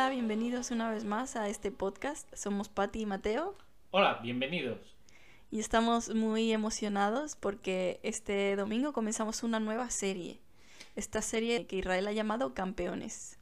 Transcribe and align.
Hola, 0.00 0.08
bienvenidos 0.08 0.70
una 0.70 0.90
vez 0.90 1.04
más 1.04 1.36
a 1.36 1.50
este 1.50 1.70
podcast. 1.70 2.26
Somos 2.34 2.70
Patti 2.70 3.02
y 3.02 3.06
Mateo 3.06 3.54
Hola, 3.90 4.18
bienvenidos. 4.22 4.96
y 5.50 5.60
estamos 5.60 6.14
muy 6.14 6.52
emocionados 6.54 7.36
porque 7.36 8.00
este 8.02 8.56
domingo 8.56 8.94
comenzamos 8.94 9.42
una 9.42 9.60
nueva 9.60 9.90
serie. 9.90 10.40
Esta 10.96 11.20
serie 11.20 11.66
que 11.66 11.76
Israel 11.76 12.08
ha 12.08 12.12
llamado 12.12 12.54
Campeones. 12.54 13.38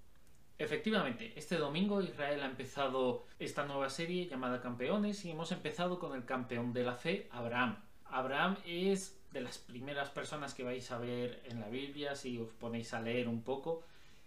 Efectivamente, 0.59 1.33
este 1.37 1.59
domingo 1.59 2.03
Israel 2.03 2.43
ha 2.43 2.47
empezado 2.47 3.25
esta 3.39 3.65
nueva 3.65 3.89
serie 3.89 4.27
llamada 4.27 4.61
Campeones 4.61 5.25
y 5.27 5.31
hemos 5.31 5.53
empezado 5.53 6.01
con 6.01 6.17
el 6.17 6.25
campeón 6.25 6.73
de 6.73 6.83
la 6.83 6.97
fe, 6.97 7.29
Abraham. 7.31 7.79
Abraham 8.07 8.57
es 8.67 9.17
de 9.31 9.43
las 9.43 9.59
primeras 9.59 10.11
personas 10.11 10.55
que 10.55 10.65
vais 10.65 10.91
a 10.91 10.99
ver 10.99 11.41
en 11.45 11.61
la 11.61 11.69
Biblia 11.69 12.17
si 12.17 12.37
os 12.37 12.49
ponéis 12.55 12.95
a 12.95 13.01
leer 13.01 13.29
un 13.29 13.45
poco. 13.45 13.85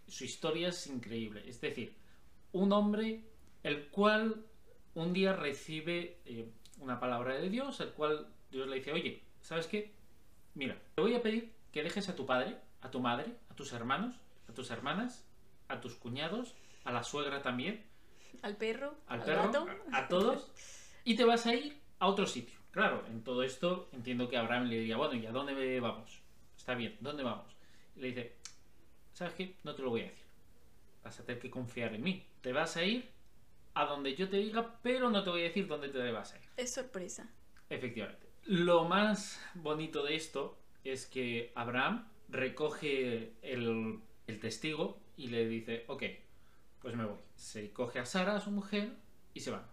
Su 0.07 0.23
historia 0.23 0.69
es 0.69 0.87
increíble. 0.87 1.43
Es 1.45 1.59
decir, 1.59 1.99
un 2.53 2.71
hombre 2.73 3.23
el 3.63 3.87
cual 3.89 4.45
un 4.95 5.13
día 5.13 5.33
recibe 5.33 6.19
eh, 6.25 6.49
una 6.79 6.99
palabra 6.99 7.35
de 7.35 7.49
Dios, 7.49 7.79
el 7.79 7.89
cual 7.91 8.27
Dios 8.49 8.67
le 8.67 8.77
dice, 8.77 8.91
oye, 8.91 9.23
¿sabes 9.41 9.67
qué? 9.67 9.93
Mira, 10.55 10.77
te 10.95 11.01
voy 11.01 11.15
a 11.15 11.21
pedir 11.21 11.53
que 11.71 11.83
dejes 11.83 12.09
a 12.09 12.15
tu 12.15 12.25
padre, 12.25 12.57
a 12.81 12.91
tu 12.91 12.99
madre, 12.99 13.35
a 13.49 13.55
tus 13.55 13.71
hermanos, 13.71 14.15
a 14.49 14.53
tus 14.53 14.71
hermanas, 14.71 15.25
a 15.69 15.79
tus 15.79 15.95
cuñados, 15.95 16.55
a 16.83 16.91
la 16.91 17.03
suegra 17.03 17.41
también, 17.41 17.85
Al 18.41 18.57
perro, 18.57 18.95
al 19.07 19.23
perro, 19.23 19.43
gato. 19.43 19.67
a, 19.91 19.97
a 19.97 20.07
todos, 20.07 20.51
y 21.05 21.15
te 21.15 21.23
vas 21.23 21.45
a 21.45 21.53
ir 21.53 21.79
a 21.99 22.07
otro 22.07 22.25
sitio. 22.25 22.59
Claro, 22.71 23.05
en 23.07 23.23
todo 23.23 23.43
esto 23.43 23.89
entiendo 23.93 24.27
que 24.27 24.37
Abraham 24.37 24.65
le 24.67 24.79
diría, 24.79 24.97
bueno, 24.97 25.13
¿y 25.13 25.25
a 25.25 25.31
dónde 25.31 25.79
vamos? 25.79 26.21
Está 26.57 26.73
bien, 26.75 26.97
¿dónde 26.99 27.23
vamos? 27.23 27.55
Y 27.95 28.01
le 28.01 28.07
dice, 28.07 28.35
¿sabes 29.13 29.33
qué? 29.35 29.55
No 29.63 29.75
te 29.75 29.81
lo 29.83 29.89
voy 29.89 30.01
a 30.01 30.05
decir. 30.05 30.25
Vas 31.03 31.19
a 31.19 31.25
tener 31.25 31.41
que 31.41 31.49
confiar 31.49 31.93
en 31.93 32.03
mí. 32.03 32.25
Te 32.41 32.53
vas 32.53 32.77
a 32.77 32.83
ir 32.83 33.09
a 33.73 33.85
donde 33.85 34.15
yo 34.15 34.29
te 34.29 34.37
diga, 34.37 34.79
pero 34.81 35.09
no 35.09 35.23
te 35.23 35.29
voy 35.29 35.41
a 35.41 35.45
decir 35.45 35.67
dónde 35.67 35.89
te 35.89 36.11
vas 36.11 36.33
a 36.33 36.37
ir. 36.37 36.43
Es 36.57 36.73
sorpresa. 36.73 37.29
Efectivamente. 37.69 38.27
Lo 38.45 38.85
más 38.85 39.41
bonito 39.55 40.03
de 40.03 40.15
esto 40.15 40.57
es 40.83 41.05
que 41.05 41.51
Abraham 41.55 42.07
recoge 42.29 43.33
el, 43.41 43.99
el 44.27 44.39
testigo 44.39 44.99
y 45.15 45.27
le 45.27 45.47
dice, 45.47 45.85
ok, 45.87 46.03
pues 46.81 46.95
me 46.95 47.05
voy. 47.05 47.19
Se 47.35 47.71
coge 47.71 47.99
a 47.99 48.05
Sara, 48.05 48.35
a 48.35 48.41
su 48.41 48.51
mujer, 48.51 48.95
y 49.33 49.41
se 49.41 49.51
van. 49.51 49.65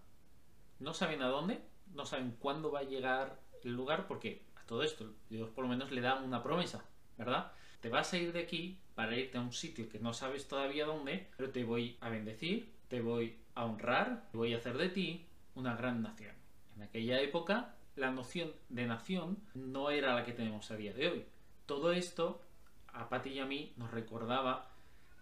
No 0.79 0.95
saben 0.95 1.23
a 1.23 1.29
dónde, 1.29 1.61
no 1.95 2.07
saben 2.07 2.37
cuándo 2.39 2.71
va 2.71 2.81
a 2.81 2.85
llegar 2.85 3.41
el 3.65 3.73
lugar, 3.73 4.07
porque 4.07 4.45
a 4.57 4.65
todo 4.67 4.83
esto 4.83 5.13
Dios 5.29 5.51
por 5.51 5.65
lo 5.65 5.71
menos 5.71 5.91
le 5.91 6.01
da 6.01 6.17
una 6.17 6.43
promesa, 6.43 6.85
¿verdad? 7.17 7.53
Te 7.81 7.89
vas 7.89 8.13
a 8.13 8.19
ir 8.19 8.33
de 8.33 8.41
aquí 8.41 8.79
para 8.95 9.17
irte 9.17 9.39
a 9.39 9.41
un 9.41 9.53
sitio 9.53 9.89
que 9.89 10.01
no 10.01 10.13
sabes 10.13 10.49
todavía 10.49 10.85
dónde, 10.85 11.29
pero 11.37 11.51
te 11.51 11.63
voy 11.63 11.97
a 12.01 12.09
bendecir, 12.09 12.73
te 12.89 13.01
voy 13.01 13.37
a 13.55 13.65
honrar, 13.65 14.29
voy 14.33 14.53
a 14.55 14.57
hacer 14.57 14.77
de 14.77 14.89
ti 14.89 15.27
una 15.55 15.77
gran 15.77 16.03
nación. 16.03 16.35
En 16.75 16.83
aquella 16.83 17.21
época, 17.21 17.77
la 17.95 18.11
noción 18.11 18.53
de 18.69 18.87
nación 18.87 19.39
no 19.55 19.91
era 19.91 20.15
la 20.15 20.25
que 20.25 20.33
tenemos 20.33 20.71
a 20.71 20.77
día 20.77 20.93
de 20.93 21.09
hoy. 21.09 21.25
Todo 21.67 21.93
esto, 21.93 22.41
a 22.93 23.09
Pati 23.09 23.31
y 23.31 23.39
a 23.39 23.47
mí, 23.47 23.73
nos 23.77 23.93
recordaba 23.93 24.71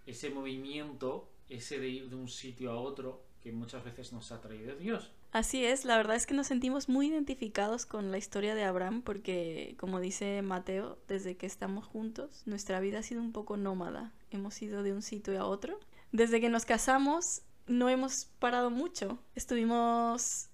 ese 0.06 0.30
movimiento, 0.30 1.28
ese 1.48 1.78
de 1.78 1.88
ir 1.88 2.08
de 2.08 2.16
un 2.16 2.28
sitio 2.28 2.72
a 2.72 2.80
otro, 2.80 3.22
que 3.42 3.52
muchas 3.52 3.84
veces 3.84 4.12
nos 4.12 4.32
ha 4.32 4.40
traído 4.40 4.76
Dios. 4.76 5.10
Así 5.32 5.64
es, 5.64 5.84
la 5.84 5.96
verdad 5.96 6.16
es 6.16 6.26
que 6.26 6.34
nos 6.34 6.46
sentimos 6.46 6.88
muy 6.88 7.08
identificados 7.08 7.84
con 7.84 8.10
la 8.10 8.18
historia 8.18 8.54
de 8.54 8.64
Abraham 8.64 9.02
porque, 9.02 9.74
como 9.78 10.00
dice 10.00 10.40
Mateo, 10.42 10.98
desde 11.08 11.36
que 11.36 11.46
estamos 11.46 11.84
juntos, 11.84 12.42
nuestra 12.46 12.80
vida 12.80 13.00
ha 13.00 13.02
sido 13.02 13.20
un 13.20 13.32
poco 13.32 13.56
nómada. 13.56 14.12
Hemos 14.30 14.60
ido 14.62 14.82
de 14.82 14.92
un 14.92 15.02
sitio 15.02 15.38
a 15.40 15.44
otro. 15.44 15.78
Desde 16.12 16.40
que 16.40 16.48
nos 16.48 16.64
casamos, 16.64 17.42
no 17.66 17.88
hemos 17.88 18.26
parado 18.38 18.70
mucho. 18.70 19.18
Estuvimos, 19.34 20.48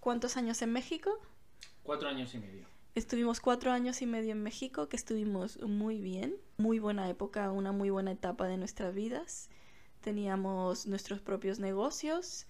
¿cuántos 0.00 0.36
años 0.36 0.62
en 0.62 0.72
México? 0.72 1.10
Cuatro 1.82 2.08
años 2.08 2.34
y 2.34 2.38
medio. 2.38 2.66
Estuvimos 2.94 3.40
cuatro 3.40 3.70
años 3.70 4.02
y 4.02 4.06
medio 4.06 4.32
en 4.32 4.42
México, 4.42 4.88
que 4.88 4.96
estuvimos 4.96 5.60
muy 5.62 6.00
bien, 6.00 6.34
muy 6.56 6.78
buena 6.78 7.08
época, 7.08 7.50
una 7.52 7.72
muy 7.72 7.90
buena 7.90 8.12
etapa 8.12 8.46
de 8.46 8.56
nuestras 8.56 8.94
vidas. 8.94 9.48
Teníamos 10.00 10.86
nuestros 10.86 11.20
propios 11.20 11.58
negocios, 11.60 12.46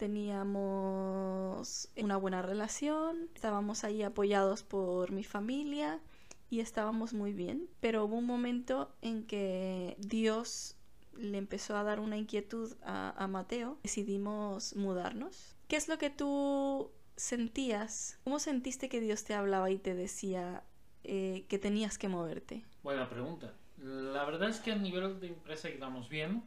teníamos 0.00 1.90
una 1.94 2.16
buena 2.16 2.40
relación, 2.40 3.28
estábamos 3.34 3.84
ahí 3.84 4.02
apoyados 4.02 4.62
por 4.62 5.12
mi 5.12 5.24
familia 5.24 6.00
y 6.48 6.60
estábamos 6.60 7.12
muy 7.12 7.34
bien. 7.34 7.68
Pero 7.80 8.06
hubo 8.06 8.16
un 8.16 8.24
momento 8.24 8.94
en 9.02 9.26
que 9.26 9.96
Dios 9.98 10.78
le 11.18 11.36
empezó 11.36 11.76
a 11.76 11.82
dar 11.82 12.00
una 12.00 12.16
inquietud 12.16 12.78
a, 12.82 13.26
Mateo. 13.26 13.76
Decidimos 13.82 14.74
mudarnos. 14.74 15.54
¿Qué 15.68 15.76
es 15.76 15.86
lo 15.86 15.98
que 15.98 16.08
tú 16.08 16.90
sentías? 17.16 18.18
¿Cómo 18.24 18.38
sentiste 18.38 18.88
que 18.88 19.02
Dios 19.02 19.24
te 19.24 19.34
hablaba 19.34 19.70
y 19.70 19.76
te 19.76 19.94
decía 19.94 20.64
eh, 21.04 21.44
que 21.46 21.58
tenías 21.58 21.98
que 21.98 22.08
moverte? 22.08 22.64
Buena 22.82 23.06
pregunta. 23.10 23.52
La 23.76 24.24
verdad 24.24 24.48
es 24.48 24.60
que 24.60 24.72
a 24.72 24.76
nivel 24.76 25.20
de 25.20 25.26
empresa 25.26 25.68
íbamos 25.68 26.08
bien. 26.08 26.42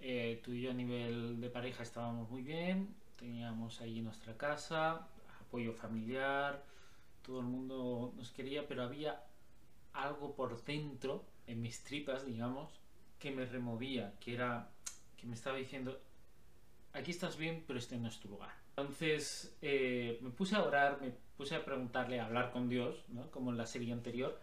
Eh, 0.00 0.40
tú 0.44 0.52
y 0.52 0.62
yo 0.62 0.70
a 0.70 0.74
nivel 0.74 1.40
de 1.40 1.50
pareja 1.50 1.82
estábamos 1.82 2.30
muy 2.30 2.42
bien. 2.42 2.94
Teníamos 3.18 3.80
ahí 3.80 4.00
nuestra 4.00 4.36
casa, 4.36 5.08
apoyo 5.40 5.72
familiar. 5.72 6.64
Todo 7.22 7.40
el 7.40 7.46
mundo 7.46 8.12
nos 8.16 8.30
quería, 8.30 8.66
pero 8.66 8.82
había 8.82 9.22
algo 9.92 10.34
por 10.34 10.62
dentro, 10.64 11.24
en 11.46 11.60
mis 11.60 11.82
tripas, 11.82 12.24
digamos, 12.24 12.80
que 13.18 13.30
me 13.30 13.44
removía, 13.44 14.14
que 14.20 14.34
era, 14.34 14.70
que 15.16 15.26
me 15.26 15.34
estaba 15.34 15.58
diciendo, 15.58 16.00
aquí 16.92 17.10
estás 17.10 17.36
bien, 17.36 17.64
pero 17.66 17.78
este 17.78 17.98
no 17.98 18.08
es 18.08 18.18
tu 18.20 18.28
lugar. 18.28 18.54
Entonces 18.70 19.56
eh, 19.60 20.18
me 20.22 20.30
puse 20.30 20.56
a 20.56 20.62
orar, 20.62 21.00
me 21.00 21.12
puse 21.36 21.54
a 21.54 21.64
preguntarle, 21.64 22.20
a 22.20 22.26
hablar 22.26 22.50
con 22.50 22.68
Dios, 22.68 23.04
¿no? 23.08 23.30
como 23.30 23.50
en 23.50 23.58
la 23.58 23.66
serie 23.66 23.92
anterior. 23.92 24.40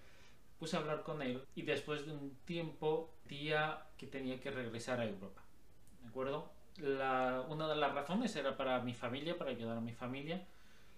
Puse 0.59 0.75
a 0.75 0.79
hablar 0.79 1.03
con 1.03 1.21
él 1.21 1.43
y 1.55 1.61
después 1.63 2.05
de 2.05 2.11
un 2.13 2.35
tiempo 2.45 3.13
día 3.27 3.85
que 3.97 4.07
tenía 4.07 4.39
que 4.39 4.51
regresar 4.51 4.99
a 4.99 5.05
Europa. 5.05 5.46
¿De 6.01 6.07
acuerdo? 6.09 6.49
La- 6.77 7.45
una 7.49 7.67
de 7.67 7.75
las 7.75 7.93
razones 7.93 8.35
era 8.35 8.55
para 8.57 8.79
mi 8.81 8.93
familia, 8.93 9.37
para 9.37 9.51
ayudar 9.51 9.77
a 9.77 9.81
mi 9.81 9.93
familia, 9.93 10.45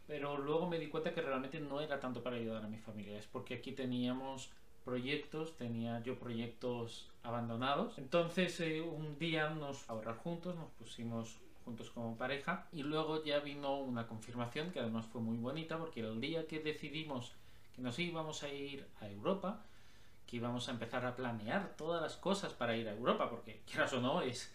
pero 0.08 0.38
luego 0.38 0.68
me 0.68 0.80
di 0.80 0.88
cuenta 0.88 1.14
que 1.14 1.22
realmente 1.22 1.60
no 1.60 1.82
era 1.82 2.00
tanto 2.00 2.24
para 2.24 2.36
ayudar 2.38 2.64
a 2.66 2.68
mi 2.68 2.78
familia, 2.80 3.18
es 3.18 3.28
porque 3.28 3.56
aquí 3.56 3.72
teníamos 3.74 4.52
proyectos, 4.84 5.56
tenía 5.58 6.02
yo 6.04 6.18
proyectos 6.20 7.12
abandonados. 7.24 7.98
Entonces 7.98 8.60
eh, 8.62 8.82
un 8.82 9.18
día 9.20 9.50
nos 9.50 9.90
a 9.90 9.94
orar 9.94 10.18
juntos, 10.18 10.56
nos 10.56 10.70
pusimos 10.72 11.38
juntos 11.66 11.92
como 11.92 12.18
pareja 12.18 12.68
y 12.74 12.84
luego 12.84 13.24
ya 13.24 13.40
vino 13.40 13.78
una 13.80 14.08
confirmación 14.08 14.72
que 14.72 14.80
además 14.80 15.06
fue 15.08 15.22
muy 15.22 15.38
bonita 15.38 15.78
porque 15.78 16.02
el 16.02 16.20
día 16.22 16.48
que 16.48 16.60
decidimos 16.60 17.34
que 17.76 17.82
nos 17.82 18.00
íbamos 18.00 18.44
a 18.44 18.50
ir 18.50 18.88
a 19.02 19.08
Europa, 19.10 19.62
que 20.28 20.38
íbamos 20.38 20.68
a 20.68 20.72
empezar 20.72 21.06
a 21.06 21.16
planear 21.16 21.76
todas 21.78 22.02
las 22.02 22.18
cosas 22.18 22.54
para 22.54 22.76
ir 22.76 22.88
a 22.88 22.94
Europa, 22.94 23.30
porque 23.30 23.62
quieras 23.66 23.94
o 23.94 24.02
no, 24.02 24.22
es 24.22 24.52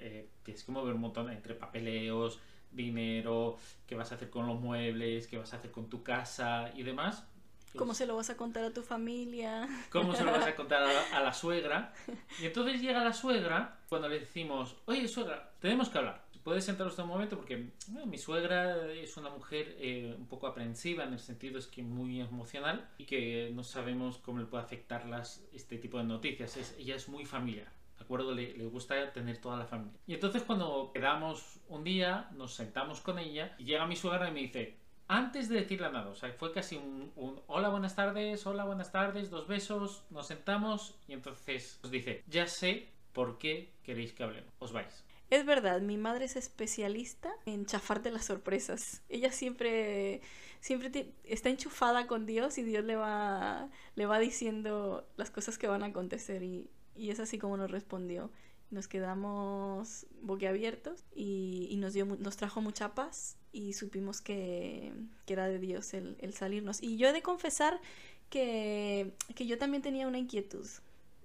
eh, 0.00 0.28
tienes 0.42 0.64
que 0.64 0.72
mover 0.72 0.94
un 0.94 1.00
montón 1.00 1.30
entre 1.30 1.54
papeleos, 1.54 2.38
dinero, 2.70 3.56
qué 3.86 3.94
vas 3.94 4.12
a 4.12 4.16
hacer 4.16 4.30
con 4.30 4.46
los 4.46 4.60
muebles, 4.60 5.26
qué 5.26 5.38
vas 5.38 5.52
a 5.52 5.56
hacer 5.56 5.70
con 5.70 5.88
tu 5.88 6.02
casa 6.02 6.70
y 6.74 6.82
demás. 6.82 7.24
¿Cómo 7.72 7.86
Pues, 7.88 7.98
se 7.98 8.06
lo 8.06 8.16
vas 8.16 8.30
a 8.30 8.36
contar 8.36 8.64
a 8.64 8.72
tu 8.72 8.82
familia? 8.82 9.68
¿Cómo 9.90 10.14
se 10.14 10.24
lo 10.24 10.32
vas 10.32 10.46
a 10.46 10.56
contar 10.56 10.82
a 10.82 10.92
la, 10.92 11.16
a 11.18 11.20
la 11.22 11.32
suegra? 11.32 11.92
Y 12.40 12.46
entonces 12.46 12.80
llega 12.80 13.04
la 13.04 13.12
suegra 13.12 13.80
cuando 13.88 14.08
le 14.08 14.20
decimos, 14.20 14.76
oye 14.86 15.06
suegra, 15.08 15.52
tenemos 15.60 15.88
que 15.90 15.98
hablar. 15.98 16.26
¿Puedes 16.44 16.64
sentar 16.64 16.86
usted 16.86 17.02
un 17.02 17.10
momento? 17.10 17.36
Porque 17.36 17.72
bueno, 17.88 18.06
mi 18.06 18.16
suegra 18.16 18.90
es 18.90 19.14
una 19.18 19.28
mujer 19.28 19.76
eh, 19.78 20.14
un 20.16 20.26
poco 20.28 20.46
aprensiva 20.46 21.04
en 21.04 21.12
el 21.12 21.18
sentido 21.18 21.58
es 21.58 21.66
que 21.66 21.82
muy 21.82 22.22
emocional 22.22 22.88
y 22.96 23.04
que 23.04 23.50
no 23.54 23.62
sabemos 23.64 24.16
cómo 24.16 24.38
le 24.38 24.46
puede 24.46 24.64
afectar 24.64 25.04
las, 25.04 25.44
este 25.52 25.76
tipo 25.76 25.98
de 25.98 26.04
noticias. 26.04 26.56
Es- 26.56 26.74
ella 26.78 26.96
es 26.96 27.06
muy 27.10 27.26
familiar. 27.26 27.70
¿De 27.98 28.04
acuerdo? 28.04 28.34
Le, 28.34 28.56
le 28.56 28.64
gusta 28.66 29.12
tener 29.12 29.38
toda 29.38 29.56
la 29.56 29.66
familia. 29.66 29.98
Y 30.06 30.14
entonces 30.14 30.42
cuando 30.42 30.90
quedamos 30.94 31.60
un 31.68 31.84
día, 31.84 32.30
nos 32.32 32.54
sentamos 32.54 33.00
con 33.00 33.18
ella 33.18 33.54
y 33.58 33.64
llega 33.64 33.86
mi 33.86 33.96
suegra 33.96 34.28
y 34.28 34.32
me 34.32 34.40
dice, 34.40 34.78
antes 35.08 35.48
de 35.48 35.56
decirle 35.56 35.90
nada, 35.90 36.10
o 36.10 36.14
sea, 36.14 36.32
fue 36.32 36.52
casi 36.52 36.76
un, 36.76 37.12
un 37.16 37.40
hola, 37.46 37.70
buenas 37.70 37.96
tardes, 37.96 38.46
hola, 38.46 38.64
buenas 38.64 38.92
tardes, 38.92 39.30
dos 39.30 39.48
besos, 39.48 40.04
nos 40.10 40.26
sentamos 40.26 40.94
y 41.08 41.14
entonces 41.14 41.80
nos 41.82 41.90
dice, 41.90 42.22
ya 42.28 42.46
sé 42.46 42.88
por 43.12 43.38
qué 43.38 43.72
queréis 43.82 44.12
que 44.12 44.22
hablemos, 44.22 44.52
os 44.58 44.72
vais. 44.72 45.04
Es 45.30 45.44
verdad, 45.44 45.80
mi 45.80 45.96
madre 45.96 46.24
es 46.24 46.36
especialista 46.36 47.30
en 47.44 47.66
chafarte 47.66 48.10
las 48.10 48.24
sorpresas. 48.24 49.02
Ella 49.10 49.30
siempre, 49.30 50.22
siempre 50.60 51.12
está 51.24 51.50
enchufada 51.50 52.06
con 52.06 52.24
Dios 52.24 52.56
y 52.56 52.62
Dios 52.62 52.84
le 52.84 52.96
va, 52.96 53.68
le 53.94 54.06
va 54.06 54.18
diciendo 54.18 55.06
las 55.16 55.30
cosas 55.30 55.58
que 55.58 55.66
van 55.66 55.82
a 55.82 55.86
acontecer 55.86 56.42
y, 56.42 56.70
y 56.98 57.10
es 57.10 57.20
así 57.20 57.38
como 57.38 57.56
nos 57.56 57.70
respondió. 57.70 58.30
Nos 58.70 58.86
quedamos 58.86 60.06
boquiabiertos 60.20 61.02
y, 61.14 61.68
y 61.70 61.76
nos, 61.76 61.94
dio, 61.94 62.04
nos 62.04 62.36
trajo 62.36 62.60
mucha 62.60 62.94
paz 62.94 63.36
y 63.50 63.72
supimos 63.72 64.20
que, 64.20 64.92
que 65.24 65.32
era 65.32 65.48
de 65.48 65.58
Dios 65.58 65.94
el, 65.94 66.16
el 66.20 66.34
salirnos. 66.34 66.82
Y 66.82 66.98
yo 66.98 67.08
he 67.08 67.12
de 67.12 67.22
confesar 67.22 67.80
que, 68.28 69.14
que 69.34 69.46
yo 69.46 69.56
también 69.56 69.82
tenía 69.82 70.06
una 70.06 70.18
inquietud 70.18 70.66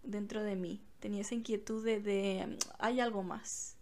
dentro 0.04 0.42
de 0.42 0.56
mí. 0.56 0.82
Tenía 1.02 1.22
esa 1.22 1.36
inquietud 1.36 1.84
de, 1.84 2.00
de 2.00 2.58
hay 2.80 3.02
algo 3.02 3.24
más 3.24 3.78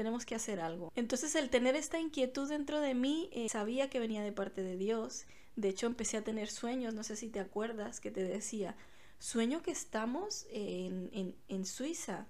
tenemos 0.00 0.24
que 0.24 0.34
hacer 0.34 0.60
algo. 0.60 0.90
Entonces 0.96 1.34
el 1.34 1.50
tener 1.50 1.76
esta 1.76 2.00
inquietud 2.00 2.48
dentro 2.48 2.80
de 2.80 2.94
mí, 2.94 3.28
eh, 3.32 3.50
sabía 3.50 3.90
que 3.90 3.98
venía 3.98 4.22
de 4.22 4.32
parte 4.32 4.62
de 4.62 4.78
Dios. 4.78 5.26
De 5.56 5.68
hecho 5.68 5.86
empecé 5.86 6.16
a 6.16 6.24
tener 6.24 6.48
sueños, 6.48 6.94
no 6.94 7.02
sé 7.02 7.16
si 7.16 7.28
te 7.28 7.38
acuerdas, 7.38 8.00
que 8.00 8.10
te 8.10 8.22
decía, 8.22 8.76
sueño 9.20 9.62
que 9.62 9.70
estamos 9.70 10.46
en, 10.50 11.10
en, 11.12 11.36
en 11.48 11.64
Suiza, 11.64 12.26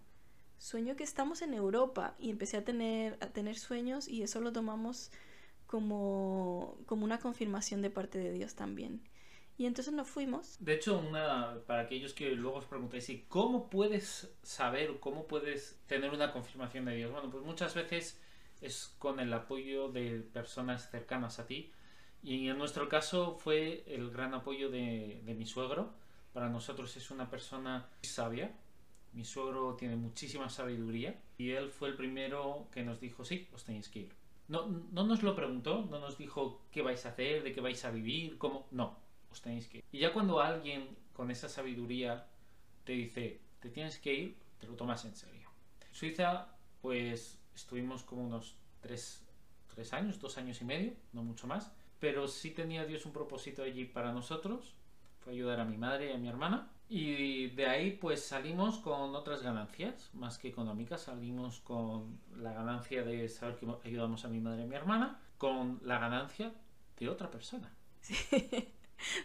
sueño 0.58 0.96
que 0.96 1.04
estamos 1.04 1.40
en 1.40 1.54
Europa 1.54 2.14
y 2.18 2.28
empecé 2.28 2.58
a 2.58 2.64
tener, 2.64 3.16
a 3.20 3.28
tener 3.28 3.58
sueños 3.58 4.08
y 4.08 4.22
eso 4.22 4.40
lo 4.40 4.52
tomamos 4.52 5.10
como, 5.66 6.76
como 6.86 7.04
una 7.04 7.18
confirmación 7.18 7.80
de 7.80 7.90
parte 7.90 8.18
de 8.18 8.32
Dios 8.32 8.54
también. 8.54 9.00
Y 9.56 9.66
entonces 9.66 9.94
nos 9.94 10.08
fuimos. 10.08 10.56
De 10.58 10.74
hecho, 10.74 10.98
una, 10.98 11.58
para 11.66 11.82
aquellos 11.82 12.12
que 12.12 12.30
luego 12.32 12.58
os 12.58 12.64
preguntáis, 12.64 13.08
¿y 13.08 13.22
cómo 13.28 13.70
puedes 13.70 14.32
saber, 14.42 14.98
cómo 15.00 15.26
puedes 15.26 15.78
tener 15.86 16.10
una 16.10 16.32
confirmación 16.32 16.86
de 16.86 16.96
Dios? 16.96 17.12
Bueno, 17.12 17.30
pues 17.30 17.44
muchas 17.44 17.74
veces 17.74 18.18
es 18.60 18.94
con 18.98 19.20
el 19.20 19.32
apoyo 19.32 19.88
de 19.88 20.20
personas 20.32 20.90
cercanas 20.90 21.38
a 21.38 21.46
ti. 21.46 21.70
Y 22.22 22.48
en 22.48 22.58
nuestro 22.58 22.88
caso 22.88 23.36
fue 23.38 23.84
el 23.86 24.10
gran 24.10 24.34
apoyo 24.34 24.70
de, 24.70 25.20
de 25.24 25.34
mi 25.34 25.46
suegro. 25.46 25.92
Para 26.32 26.48
nosotros 26.48 26.96
es 26.96 27.10
una 27.10 27.28
persona 27.28 27.88
sabia. 28.02 28.54
Mi 29.12 29.24
suegro 29.24 29.74
tiene 29.74 29.96
muchísima 29.96 30.48
sabiduría. 30.48 31.20
Y 31.38 31.50
él 31.50 31.70
fue 31.70 31.88
el 31.88 31.96
primero 31.96 32.68
que 32.72 32.82
nos 32.82 33.00
dijo, 33.00 33.24
sí, 33.24 33.48
os 33.52 33.64
tenéis 33.64 33.88
que 33.88 34.00
ir. 34.00 34.12
No, 34.48 34.66
no 34.66 35.04
nos 35.04 35.22
lo 35.22 35.34
preguntó, 35.34 35.86
no 35.90 36.00
nos 36.00 36.18
dijo 36.18 36.62
qué 36.72 36.82
vais 36.82 37.06
a 37.06 37.10
hacer, 37.10 37.42
de 37.42 37.52
qué 37.52 37.60
vais 37.60 37.84
a 37.84 37.90
vivir, 37.90 38.36
cómo. 38.36 38.66
No, 38.70 38.98
os 39.30 39.40
tenéis 39.40 39.68
que 39.68 39.78
ir. 39.78 39.84
Y 39.92 39.98
ya 40.00 40.12
cuando 40.12 40.40
alguien 40.40 40.96
con 41.12 41.30
esa 41.30 41.48
sabiduría 41.48 42.26
te 42.84 42.92
dice, 42.92 43.40
te 43.60 43.70
tienes 43.70 43.98
que 43.98 44.12
ir, 44.12 44.36
te 44.58 44.66
lo 44.66 44.74
tomas 44.74 45.04
en 45.04 45.14
serio. 45.14 45.48
Suiza, 45.92 46.48
pues 46.80 47.38
estuvimos 47.54 48.02
como 48.02 48.26
unos 48.26 48.56
tres, 48.80 49.24
tres 49.74 49.92
años, 49.92 50.18
dos 50.18 50.38
años 50.38 50.60
y 50.60 50.64
medio, 50.64 50.94
no 51.12 51.22
mucho 51.22 51.46
más. 51.46 51.72
Pero 51.98 52.26
sí 52.26 52.50
tenía 52.50 52.86
Dios 52.86 53.04
un 53.06 53.12
propósito 53.12 53.62
allí 53.62 53.84
para 53.84 54.12
nosotros. 54.12 54.74
Fue 55.20 55.32
ayudar 55.32 55.60
a 55.60 55.64
mi 55.64 55.76
madre 55.76 56.10
y 56.10 56.14
a 56.14 56.18
mi 56.18 56.28
hermana. 56.28 56.70
Y 56.88 57.50
de 57.50 57.66
ahí 57.66 57.92
pues 57.92 58.24
salimos 58.24 58.78
con 58.78 59.14
otras 59.14 59.42
ganancias, 59.42 60.10
más 60.12 60.38
que 60.38 60.48
económicas. 60.48 61.02
Salimos 61.02 61.60
con 61.60 62.18
la 62.36 62.52
ganancia 62.52 63.04
de 63.04 63.28
saber 63.28 63.56
que 63.56 63.66
ayudamos 63.88 64.24
a 64.24 64.28
mi 64.28 64.40
madre 64.40 64.62
y 64.62 64.64
a 64.64 64.68
mi 64.68 64.74
hermana, 64.74 65.20
con 65.38 65.80
la 65.84 65.98
ganancia 65.98 66.52
de 66.98 67.08
otra 67.08 67.30
persona. 67.30 67.72
Sí. 68.00 68.16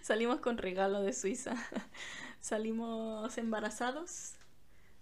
Salimos 0.02 0.40
con 0.40 0.58
regalo 0.58 1.02
de 1.02 1.14
Suiza. 1.14 1.56
Salimos 2.40 3.38
embarazados 3.38 4.36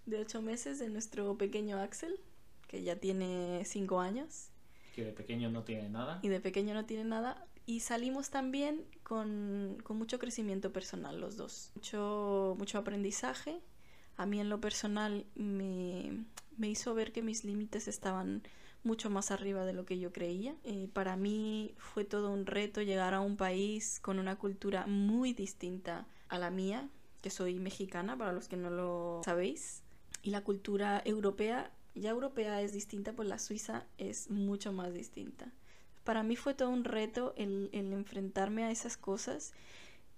de 0.06 0.19
ocho 0.19 0.42
meses 0.42 0.80
de 0.80 0.89
nuestro 0.89 1.38
pequeño 1.38 1.80
Axel, 1.80 2.19
que 2.68 2.84
ya 2.84 2.96
tiene 2.98 3.63
cinco 3.66 4.00
años. 4.00 4.50
Que 4.96 5.06
de 5.06 5.12
pequeño 5.12 5.50
no 5.50 5.63
tiene 5.63 5.89
nada. 5.89 6.19
Y 6.22 6.30
de 6.30 6.39
pequeño 6.39 6.74
no 6.74 6.86
tiene 6.86 7.04
nada. 7.04 7.46
Y 7.65 7.80
salimos 7.80 8.30
también 8.30 8.83
con, 9.04 9.77
con 9.83 9.98
mucho 9.98 10.19
crecimiento 10.19 10.74
personal 10.74 11.19
los 11.19 11.38
dos. 11.38 11.71
Mucho, 11.75 12.56
mucho 12.57 12.77
aprendizaje. 12.77 13.62
A 14.18 14.25
mí 14.25 14.39
en 14.39 14.50
lo 14.50 14.60
personal 14.60 15.25
me, 15.36 16.25
me 16.57 16.69
hizo 16.69 16.94
ver 16.94 17.12
que 17.12 17.21
mis 17.21 17.44
límites 17.44 17.88
estaban 17.88 18.44
mucho 18.83 19.10
más 19.10 19.31
arriba 19.31 19.65
de 19.65 19.74
lo 19.74 19.86
que 19.86 19.98
yo 19.98 20.12
creía. 20.12 20.56
Eh, 20.63 20.89
para 20.94 21.15
mí 21.15 21.74
fue 21.77 22.04
todo 22.04 22.31
un 22.31 22.45
reto 22.45 22.81
llegar 22.81 23.13
a 23.13 23.21
un 23.21 23.38
país 23.38 24.00
con 24.01 24.19
una 24.19 24.38
cultura 24.38 24.86
muy 24.88 25.33
distinta 25.33 26.06
a 26.27 26.38
la 26.38 26.51
mía, 26.51 26.89
que 27.21 27.30
soy 27.30 27.60
mexicana, 27.60 28.18
para 28.18 28.33
los 28.33 28.48
que 28.48 28.57
no 28.57 28.69
lo 28.69 29.21
sabéis. 29.24 29.83
Y 30.21 30.31
la 30.31 30.44
cultura 30.44 31.01
europea, 31.06 31.71
ya 31.95 32.10
europea 32.10 32.62
es 32.62 32.74
distinta, 32.74 33.13
pues 33.13 33.27
la 33.27 33.39
suiza 33.39 33.86
es 33.98 34.30
mucho 34.30 34.74
más 34.74 34.94
distinta. 34.94 35.51
Para 36.04 36.24
mí 36.24 36.36
fue 36.36 36.54
todo 36.54 36.70
un 36.70 36.84
reto 36.84 37.34
el, 37.38 37.70
el 37.72 37.94
enfrentarme 37.94 38.64
a 38.64 38.72
esas 38.72 38.98
cosas 38.98 39.54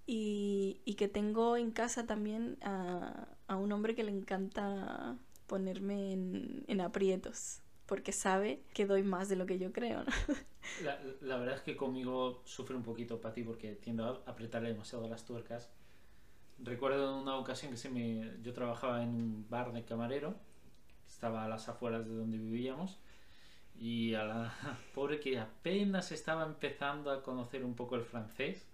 y, 0.06 0.80
y, 0.84 0.94
que 0.94 1.08
tengo 1.08 1.56
en 1.56 1.70
casa 1.70 2.06
también 2.06 2.58
a, 2.62 3.28
a 3.48 3.56
un 3.56 3.72
hombre 3.72 3.94
que 3.94 4.04
le 4.04 4.12
encanta 4.12 5.16
ponerme 5.46 6.12
en, 6.12 6.64
en 6.68 6.80
aprietos 6.80 7.60
porque 7.86 8.12
sabe 8.12 8.62
que 8.74 8.86
doy 8.86 9.02
más 9.02 9.28
de 9.28 9.36
lo 9.36 9.46
que 9.46 9.58
yo 9.58 9.72
creo. 9.72 10.04
¿no? 10.04 10.12
La, 10.82 10.98
la, 11.20 11.36
verdad 11.36 11.54
es 11.54 11.60
que 11.62 11.76
conmigo 11.76 12.42
sufre 12.44 12.74
un 12.74 12.82
poquito 12.82 13.20
para 13.20 13.32
ti 13.32 13.44
porque 13.44 13.76
tiendo 13.76 14.04
a 14.04 14.28
apretarle 14.28 14.70
demasiado 14.70 15.08
las 15.08 15.24
tuercas. 15.24 15.70
Recuerdo 16.58 17.20
una 17.20 17.36
ocasión 17.36 17.70
que 17.70 17.76
se 17.76 17.88
me, 17.88 18.32
yo 18.42 18.52
trabajaba 18.52 19.02
en 19.04 19.10
un 19.10 19.46
bar 19.48 19.72
de 19.72 19.84
camarero, 19.84 20.34
estaba 21.06 21.44
a 21.44 21.48
las 21.48 21.68
afueras 21.68 22.04
de 22.04 22.12
donde 22.12 22.36
vivíamos, 22.36 22.98
y 23.78 24.14
a 24.14 24.24
la 24.24 24.54
pobre 24.94 25.20
que 25.20 25.38
apenas 25.38 26.12
estaba 26.12 26.44
empezando 26.44 27.10
a 27.10 27.22
conocer 27.22 27.64
un 27.64 27.74
poco 27.74 27.96
el 27.96 28.02
francés, 28.02 28.66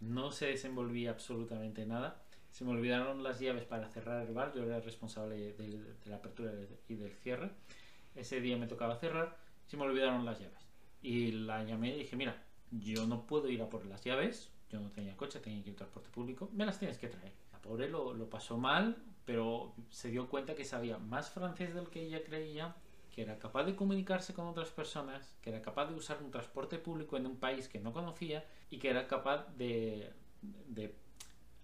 no 0.00 0.32
se 0.32 0.46
desenvolvía 0.46 1.10
absolutamente 1.10 1.86
nada. 1.86 2.20
Se 2.50 2.64
me 2.64 2.70
olvidaron 2.70 3.22
las 3.22 3.40
llaves 3.40 3.64
para 3.64 3.88
cerrar 3.88 4.26
el 4.26 4.32
bar, 4.32 4.52
yo 4.54 4.62
era 4.62 4.78
responsable 4.80 5.52
de, 5.54 5.80
la 6.04 6.16
apertura 6.16 6.52
y 6.88 6.94
del 6.94 7.12
cierre 7.12 7.50
ese 8.14 8.40
día 8.40 8.56
me 8.56 8.66
tocaba 8.66 8.96
cerrar, 8.96 9.36
se 9.66 9.76
me 9.76 9.84
olvidaron 9.84 10.24
las 10.24 10.38
llaves. 10.38 10.58
Y 11.02 11.32
la 11.32 11.64
llamé 11.64 11.94
y 11.94 12.00
dije, 12.00 12.16
mira, 12.16 12.42
yo 12.70 13.06
no 13.06 13.26
puedo 13.26 13.48
ir 13.48 13.62
a 13.62 13.68
por 13.68 13.84
las 13.86 14.04
llaves, 14.04 14.50
yo 14.70 14.80
no 14.80 14.90
tenía 14.90 15.16
coche, 15.16 15.40
tenía 15.40 15.62
que 15.62 15.70
ir 15.70 15.76
transporte 15.76 16.10
público, 16.10 16.48
me 16.52 16.66
las 16.66 16.78
tienes 16.78 16.98
que 16.98 17.08
traer. 17.08 17.32
La 17.52 17.60
pobre 17.60 17.88
lo, 17.88 18.14
lo 18.14 18.30
pasó 18.30 18.56
mal, 18.56 18.96
pero 19.24 19.74
se 19.90 20.10
dio 20.10 20.28
cuenta 20.28 20.54
que 20.54 20.64
sabía 20.64 20.98
más 20.98 21.30
francés 21.30 21.74
del 21.74 21.88
que 21.88 22.02
ella 22.02 22.22
creía, 22.24 22.76
que 23.14 23.22
era 23.22 23.38
capaz 23.38 23.64
de 23.64 23.76
comunicarse 23.76 24.34
con 24.34 24.46
otras 24.48 24.70
personas, 24.70 25.36
que 25.40 25.50
era 25.50 25.62
capaz 25.62 25.86
de 25.86 25.94
usar 25.94 26.20
un 26.20 26.32
transporte 26.32 26.78
público 26.78 27.16
en 27.16 27.26
un 27.26 27.36
país 27.36 27.68
que 27.68 27.78
no 27.78 27.92
conocía 27.92 28.44
y 28.70 28.78
que 28.78 28.90
era 28.90 29.06
capaz 29.06 29.46
de, 29.56 30.10
de 30.42 30.92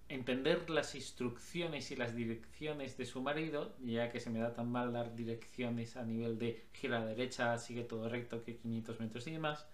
entender 0.08 0.70
las 0.70 0.94
instrucciones 0.94 1.90
y 1.90 1.96
las 1.96 2.14
direcciones 2.14 2.96
de 2.96 3.04
su 3.04 3.20
marido, 3.20 3.74
ya 3.80 4.10
que 4.10 4.20
se 4.20 4.30
me 4.30 4.38
da 4.38 4.54
tan 4.54 4.70
mal 4.70 4.92
dar 4.92 5.16
direcciones 5.16 5.96
a 5.96 6.04
nivel 6.04 6.38
de 6.38 6.66
gira 6.72 7.00
a 7.00 7.06
derecha, 7.06 7.58
sigue 7.58 7.82
todo 7.82 8.08
recto, 8.08 8.44
que 8.44 8.56
500 8.56 9.00
metros 9.00 9.26
y 9.26 9.32
demás, 9.32 9.66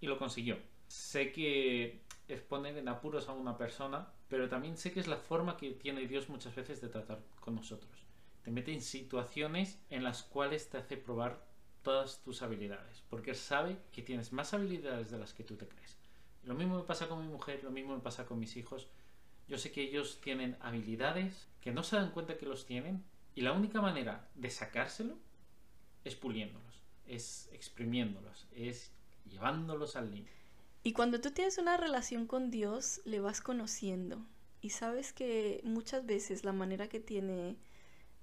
y 0.00 0.06
lo 0.06 0.16
consiguió. 0.16 0.58
Sé 0.86 1.32
que 1.32 2.02
es 2.28 2.40
poner 2.40 2.78
en 2.78 2.88
apuros 2.88 3.28
a 3.28 3.32
una 3.32 3.56
persona, 3.56 4.12
pero 4.28 4.48
también 4.48 4.76
sé 4.76 4.92
que 4.92 5.00
es 5.00 5.08
la 5.08 5.16
forma 5.16 5.56
que 5.56 5.72
tiene 5.72 6.06
Dios 6.06 6.28
muchas 6.28 6.54
veces 6.54 6.80
de 6.80 6.88
tratar 6.88 7.20
con 7.40 7.56
nosotros. 7.56 8.09
Te 8.42 8.50
mete 8.50 8.72
en 8.72 8.82
situaciones 8.82 9.78
en 9.90 10.02
las 10.02 10.22
cuales 10.22 10.68
te 10.70 10.78
hace 10.78 10.96
probar 10.96 11.44
todas 11.82 12.22
tus 12.22 12.42
habilidades, 12.42 13.02
porque 13.08 13.34
sabe 13.34 13.78
que 13.92 14.02
tienes 14.02 14.32
más 14.32 14.54
habilidades 14.54 15.10
de 15.10 15.18
las 15.18 15.32
que 15.32 15.44
tú 15.44 15.56
te 15.56 15.68
crees. 15.68 15.98
Lo 16.44 16.54
mismo 16.54 16.78
me 16.78 16.84
pasa 16.84 17.08
con 17.08 17.20
mi 17.20 17.32
mujer, 17.32 17.62
lo 17.64 17.70
mismo 17.70 17.94
me 17.94 18.02
pasa 18.02 18.26
con 18.26 18.38
mis 18.38 18.56
hijos, 18.56 18.88
yo 19.48 19.58
sé 19.58 19.72
que 19.72 19.82
ellos 19.82 20.20
tienen 20.20 20.56
habilidades 20.60 21.48
que 21.60 21.72
no 21.72 21.82
se 21.82 21.96
dan 21.96 22.12
cuenta 22.12 22.38
que 22.38 22.46
los 22.46 22.66
tienen 22.66 23.04
y 23.34 23.40
la 23.42 23.52
única 23.52 23.80
manera 23.80 24.28
de 24.34 24.48
sacárselo 24.48 25.16
es 26.04 26.14
puliéndolos, 26.14 26.82
es 27.06 27.48
exprimiéndolos, 27.52 28.46
es 28.52 28.92
llevándolos 29.28 29.96
al 29.96 30.10
límite. 30.10 30.30
Y 30.82 30.92
cuando 30.92 31.20
tú 31.20 31.32
tienes 31.32 31.58
una 31.58 31.76
relación 31.76 32.26
con 32.26 32.50
Dios, 32.50 33.02
le 33.04 33.20
vas 33.20 33.40
conociendo 33.40 34.24
y 34.62 34.70
sabes 34.70 35.12
que 35.12 35.60
muchas 35.64 36.06
veces 36.06 36.44
la 36.44 36.52
manera 36.52 36.88
que 36.88 37.00
tiene 37.00 37.58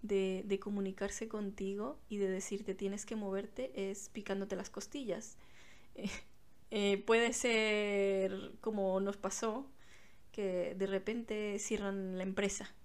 de, 0.01 0.60
comunicarse 0.62 1.27
contigo 1.27 2.00
y 2.10 2.18
de 2.18 2.30
decirte 2.30 2.75
tienes 2.75 3.06
que 3.06 3.16
moverte 3.16 3.89
es 3.89 4.10
picándote 4.10 4.56
las 4.56 4.70
costillas. 4.70 5.38
Eh, 6.70 7.01
puede 7.08 7.32
ser 7.32 8.51
como 8.60 9.00
nos 9.00 9.16
pasó 9.16 9.66
que 10.34 10.75
de 10.77 10.86
repente 10.86 11.60
cierran 11.60 12.18
la 12.18 12.24
empresa, 12.24 12.75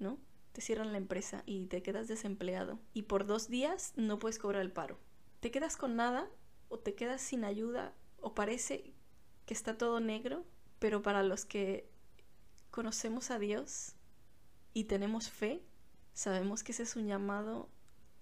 ¿no? 0.00 0.18
Te 0.50 0.60
cierran 0.60 0.90
la 0.90 0.98
empresa 0.98 1.44
y 1.46 1.66
te 1.66 1.80
quedas 1.80 2.08
desempleado. 2.08 2.80
Y 2.92 3.02
por 3.02 3.26
dos 3.26 3.48
días 3.48 3.92
no 3.94 4.18
puedes 4.18 4.40
cobrar 4.40 4.62
el 4.62 4.72
paro. 4.72 4.98
Te 5.38 5.52
quedas 5.52 5.76
con 5.76 5.94
nada 5.94 6.28
o 6.70 6.80
te 6.80 6.96
quedas 6.96 7.22
sin 7.22 7.44
ayuda 7.44 7.94
o 8.20 8.34
parece 8.34 8.94
que 9.46 9.54
está 9.54 9.78
todo 9.78 10.00
negro, 10.00 10.44
pero 10.80 11.00
para 11.00 11.22
los 11.22 11.44
que 11.44 11.88
conocemos 12.70 13.30
a 13.30 13.38
Dios 13.38 13.94
y 14.74 14.84
tenemos 14.84 15.30
fe, 15.30 15.62
sabemos 16.12 16.62
que 16.62 16.72
ese 16.72 16.82
es 16.82 16.96
un 16.96 17.06
llamado 17.06 17.68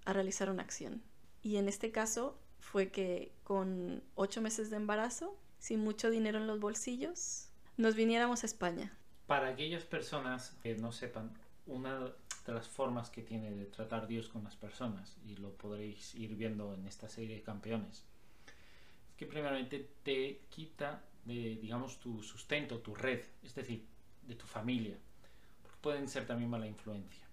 a 0.04 0.12
realizar 0.12 0.50
una 0.50 0.62
acción. 0.62 1.02
Y 1.42 1.56
en 1.56 1.68
este 1.68 1.90
caso 1.90 2.38
fue 2.58 2.90
que 2.90 3.32
con 3.44 4.02
ocho 4.14 4.40
meses 4.40 4.70
de 4.70 4.76
embarazo, 4.76 5.36
sin 5.58 5.80
mucho 5.80 6.10
dinero 6.10 6.38
en 6.38 6.46
los 6.46 6.60
bolsillos, 6.60 7.50
nos 7.76 7.94
viniéramos 7.94 8.42
a 8.42 8.46
España. 8.46 8.96
Para 9.26 9.48
aquellas 9.48 9.84
personas 9.84 10.56
que 10.62 10.74
no 10.76 10.92
sepan, 10.92 11.32
una 11.66 12.12
de 12.46 12.52
las 12.52 12.66
formas 12.66 13.10
que 13.10 13.22
tiene 13.22 13.50
de 13.50 13.66
tratar 13.66 14.06
Dios 14.06 14.28
con 14.28 14.44
las 14.44 14.56
personas, 14.56 15.16
y 15.26 15.36
lo 15.36 15.52
podréis 15.52 16.14
ir 16.14 16.34
viendo 16.34 16.72
en 16.74 16.86
esta 16.86 17.08
serie 17.08 17.36
de 17.36 17.42
campeones, 17.42 18.04
es 19.08 19.14
que 19.16 19.26
primeramente 19.26 19.90
te 20.02 20.40
quita 20.48 21.04
de, 21.24 21.58
digamos, 21.60 22.00
tu 22.00 22.22
sustento, 22.22 22.78
tu 22.78 22.94
red, 22.94 23.22
es 23.42 23.54
decir, 23.54 23.86
de 24.26 24.34
tu 24.34 24.46
familia, 24.46 24.96
pueden 25.80 26.08
ser 26.08 26.26
también 26.26 26.50
mala 26.50 26.66
influencia. 26.66 27.27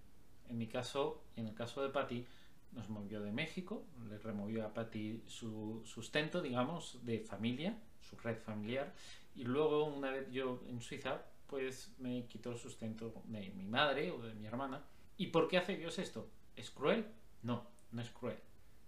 En 0.49 0.57
mi 0.57 0.67
caso, 0.67 1.23
en 1.35 1.47
el 1.47 1.55
caso 1.55 1.81
de 1.81 1.89
Patty, 1.89 2.25
nos 2.71 2.89
movió 2.89 3.21
de 3.21 3.31
México, 3.31 3.85
le 4.09 4.17
removió 4.17 4.65
a 4.65 4.73
Patty 4.73 5.23
su 5.27 5.81
sustento, 5.85 6.41
digamos, 6.41 6.99
de 7.03 7.19
familia, 7.19 7.77
su 8.01 8.17
red 8.17 8.37
familiar, 8.37 8.93
y 9.35 9.43
luego 9.43 9.85
una 9.85 10.11
vez 10.11 10.31
yo 10.31 10.61
en 10.67 10.81
Suiza, 10.81 11.23
pues 11.47 11.93
me 11.99 12.25
quitó 12.25 12.51
el 12.51 12.57
sustento 12.57 13.13
de 13.25 13.49
mi 13.51 13.65
madre 13.65 14.11
o 14.11 14.21
de 14.21 14.33
mi 14.33 14.45
hermana. 14.45 14.83
¿Y 15.17 15.27
por 15.27 15.47
qué 15.47 15.57
hace 15.57 15.77
Dios 15.77 15.99
esto? 15.99 16.29
¿Es 16.55 16.71
cruel? 16.71 17.05
No, 17.43 17.67
no 17.91 18.01
es 18.01 18.09
cruel. 18.09 18.37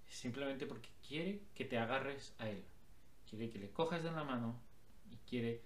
Es 0.07 0.15
simplemente 0.15 0.65
porque 0.65 0.89
quiere 1.07 1.41
que 1.53 1.65
te 1.65 1.77
agarres 1.77 2.33
a 2.39 2.49
Él. 2.49 2.63
Quiere 3.29 3.49
que 3.49 3.59
le 3.59 3.71
cojas 3.71 4.03
de 4.03 4.11
la 4.11 4.23
mano 4.23 4.59
y 5.11 5.17
quiere 5.29 5.61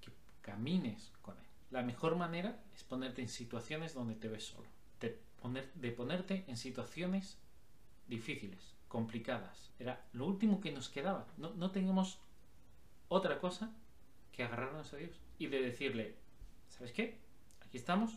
que 0.00 0.10
camines 0.40 1.12
con 1.22 1.36
Él. 1.36 1.44
La 1.70 1.82
mejor 1.82 2.16
manera 2.16 2.62
es 2.74 2.84
ponerte 2.84 3.22
en 3.22 3.28
situaciones 3.28 3.94
donde 3.94 4.14
te 4.14 4.28
ves 4.28 4.44
solo. 4.44 4.68
Poner, 5.42 5.72
de 5.74 5.90
ponerte 5.90 6.44
en 6.46 6.56
situaciones 6.56 7.38
difíciles, 8.06 8.74
complicadas. 8.88 9.72
Era 9.78 10.06
lo 10.12 10.26
último 10.26 10.60
que 10.60 10.70
nos 10.70 10.88
quedaba. 10.88 11.26
No, 11.36 11.52
no 11.54 11.72
teníamos 11.72 12.18
otra 13.08 13.40
cosa 13.40 13.74
que 14.30 14.44
agarrarnos 14.44 14.92
a 14.92 14.96
Dios 14.96 15.20
y 15.38 15.48
de 15.48 15.60
decirle, 15.60 16.16
¿sabes 16.68 16.92
qué? 16.92 17.18
Aquí 17.60 17.76
estamos, 17.76 18.12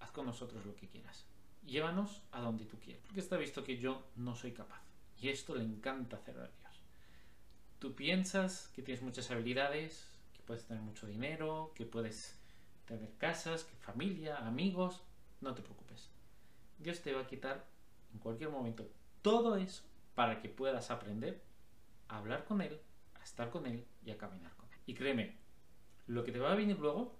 haz 0.00 0.12
con 0.12 0.26
nosotros 0.26 0.64
lo 0.64 0.76
que 0.76 0.88
quieras. 0.88 1.26
Llévanos 1.66 2.22
a 2.30 2.40
donde 2.40 2.64
tú 2.64 2.78
quieras. 2.78 3.02
Porque 3.04 3.20
está 3.20 3.36
visto 3.36 3.64
que 3.64 3.78
yo 3.78 4.06
no 4.16 4.34
soy 4.36 4.52
capaz. 4.52 4.82
Y 5.20 5.28
esto 5.28 5.54
le 5.54 5.64
encanta 5.64 6.16
hacer 6.16 6.36
a 6.38 6.46
Dios. 6.46 6.62
Tú 7.82 7.96
piensas 7.96 8.68
que 8.76 8.82
tienes 8.82 9.02
muchas 9.02 9.28
habilidades, 9.32 10.06
que 10.32 10.42
puedes 10.42 10.64
tener 10.66 10.82
mucho 10.84 11.08
dinero, 11.08 11.72
que 11.74 11.84
puedes 11.84 12.38
tener 12.86 13.12
casas, 13.18 13.64
que 13.64 13.74
familia, 13.74 14.36
amigos. 14.46 15.02
No 15.40 15.52
te 15.52 15.62
preocupes. 15.62 16.11
Dios 16.82 17.00
te 17.00 17.12
va 17.12 17.22
a 17.22 17.26
quitar 17.26 17.66
en 18.12 18.18
cualquier 18.18 18.50
momento 18.50 18.88
todo 19.22 19.56
eso 19.56 19.82
para 20.14 20.40
que 20.40 20.48
puedas 20.48 20.90
aprender 20.90 21.42
a 22.08 22.18
hablar 22.18 22.44
con 22.44 22.60
Él, 22.60 22.80
a 23.14 23.24
estar 23.24 23.50
con 23.50 23.66
Él 23.66 23.84
y 24.04 24.10
a 24.10 24.18
caminar 24.18 24.54
con 24.56 24.70
Él. 24.72 24.78
Y 24.86 24.94
créeme, 24.94 25.36
lo 26.06 26.24
que 26.24 26.32
te 26.32 26.38
va 26.38 26.52
a 26.52 26.56
venir 26.56 26.78
luego 26.78 27.16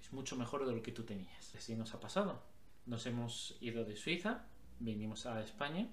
es 0.00 0.12
mucho 0.12 0.36
mejor 0.36 0.66
de 0.66 0.74
lo 0.74 0.82
que 0.82 0.92
tú 0.92 1.04
tenías. 1.04 1.54
Así 1.54 1.74
nos 1.74 1.94
ha 1.94 2.00
pasado. 2.00 2.42
Nos 2.86 3.06
hemos 3.06 3.56
ido 3.60 3.84
de 3.84 3.96
Suiza, 3.96 4.46
vinimos 4.80 5.26
a 5.26 5.40
España, 5.42 5.88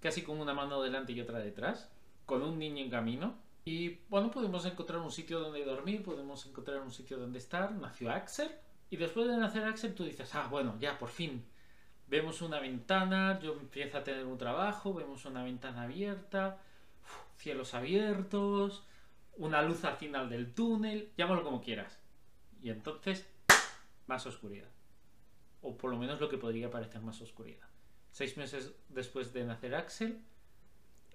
casi 0.00 0.22
con 0.22 0.40
una 0.40 0.54
mano 0.54 0.80
delante 0.82 1.12
y 1.12 1.20
otra 1.20 1.38
detrás, 1.40 1.90
con 2.24 2.42
un 2.42 2.58
niño 2.58 2.82
en 2.82 2.90
camino. 2.90 3.34
Y 3.64 3.98
bueno, 4.08 4.30
podemos 4.30 4.64
encontrar 4.64 5.00
un 5.00 5.10
sitio 5.10 5.40
donde 5.40 5.64
dormir, 5.64 6.02
podemos 6.02 6.46
encontrar 6.46 6.80
un 6.80 6.90
sitio 6.90 7.18
donde 7.18 7.38
estar. 7.38 7.72
Nació 7.72 8.10
Axel. 8.10 8.50
Y 8.88 8.96
después 8.96 9.28
de 9.28 9.36
nacer 9.36 9.64
Axel, 9.64 9.94
tú 9.94 10.04
dices, 10.04 10.34
ah, 10.34 10.48
bueno, 10.50 10.76
ya 10.80 10.98
por 10.98 11.10
fin. 11.10 11.44
Vemos 12.10 12.42
una 12.42 12.58
ventana, 12.58 13.38
yo 13.40 13.52
empiezo 13.52 13.98
a 13.98 14.02
tener 14.04 14.26
un 14.26 14.36
trabajo, 14.36 14.92
vemos 14.92 15.24
una 15.26 15.44
ventana 15.44 15.82
abierta, 15.82 16.58
cielos 17.38 17.72
abiertos, 17.72 18.84
una 19.36 19.62
luz 19.62 19.84
al 19.84 19.96
final 19.96 20.28
del 20.28 20.52
túnel, 20.52 21.12
llámalo 21.16 21.44
como 21.44 21.62
quieras. 21.62 22.00
Y 22.60 22.70
entonces, 22.70 23.28
más 24.08 24.26
oscuridad. 24.26 24.68
O 25.62 25.76
por 25.76 25.92
lo 25.92 25.98
menos 25.98 26.20
lo 26.20 26.28
que 26.28 26.36
podría 26.36 26.68
parecer 26.68 27.00
más 27.00 27.20
oscuridad. 27.20 27.68
Seis 28.10 28.36
meses 28.36 28.72
después 28.88 29.32
de 29.32 29.44
nacer 29.44 29.76
Axel, 29.76 30.20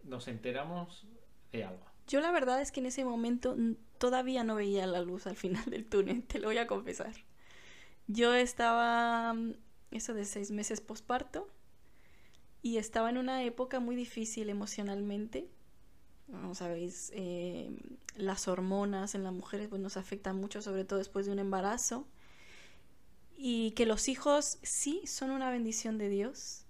nos 0.06 0.30
enteramos 0.30 1.06
de 1.52 1.66
algo. 1.66 1.86
Yo 2.08 2.22
la 2.22 2.32
verdad 2.32 2.62
es 2.62 2.72
que 2.72 2.80
en 2.80 2.86
ese 2.86 3.04
momento 3.04 3.58
todavía 3.98 4.46
no 4.46 4.56
veía 4.56 4.88
la 4.88 5.02
luz 5.02 5.28
al 5.28 5.36
final 5.36 5.66
del 5.66 5.86
túnel, 5.86 6.24
te 6.28 6.40
lo 6.40 6.48
voy 6.48 6.58
a 6.58 6.68
confesar. 6.68 7.14
Yo 8.08 8.34
estaba, 8.34 9.34
mm, 9.34 9.56
eso 9.96 10.14
de 10.14 10.26
seis 10.26 10.52
meses 10.52 10.82
posparto, 10.82 11.50
y 12.62 12.78
estaba 12.78 13.10
en 13.10 13.18
una 13.18 13.44
época 13.44 13.80
muy 13.80 13.96
difícil 13.96 14.50
emocionalmente 14.50 15.50
como 16.32 16.56
sabéis, 16.56 17.12
eh, 17.14 17.72
las 18.16 18.48
hormonas 18.48 19.16
en 19.16 19.24
las 19.24 19.34
mujeres 19.34 19.68
pues, 19.68 19.82
nos 19.82 19.98
afectan 19.98 20.38
mucho, 20.38 20.62
sobre 20.62 20.84
todo 20.84 21.00
después 21.00 21.26
de 21.26 21.32
un 21.32 21.40
embarazo. 21.40 22.08
Y 23.38 23.72
que 23.72 23.86
los 23.86 24.08
hijos 24.08 24.58
sí 24.64 25.02
son 25.06 25.30
una 25.30 25.52
bendición 25.52 25.98
de 25.98 26.10
Dios, 26.10 26.66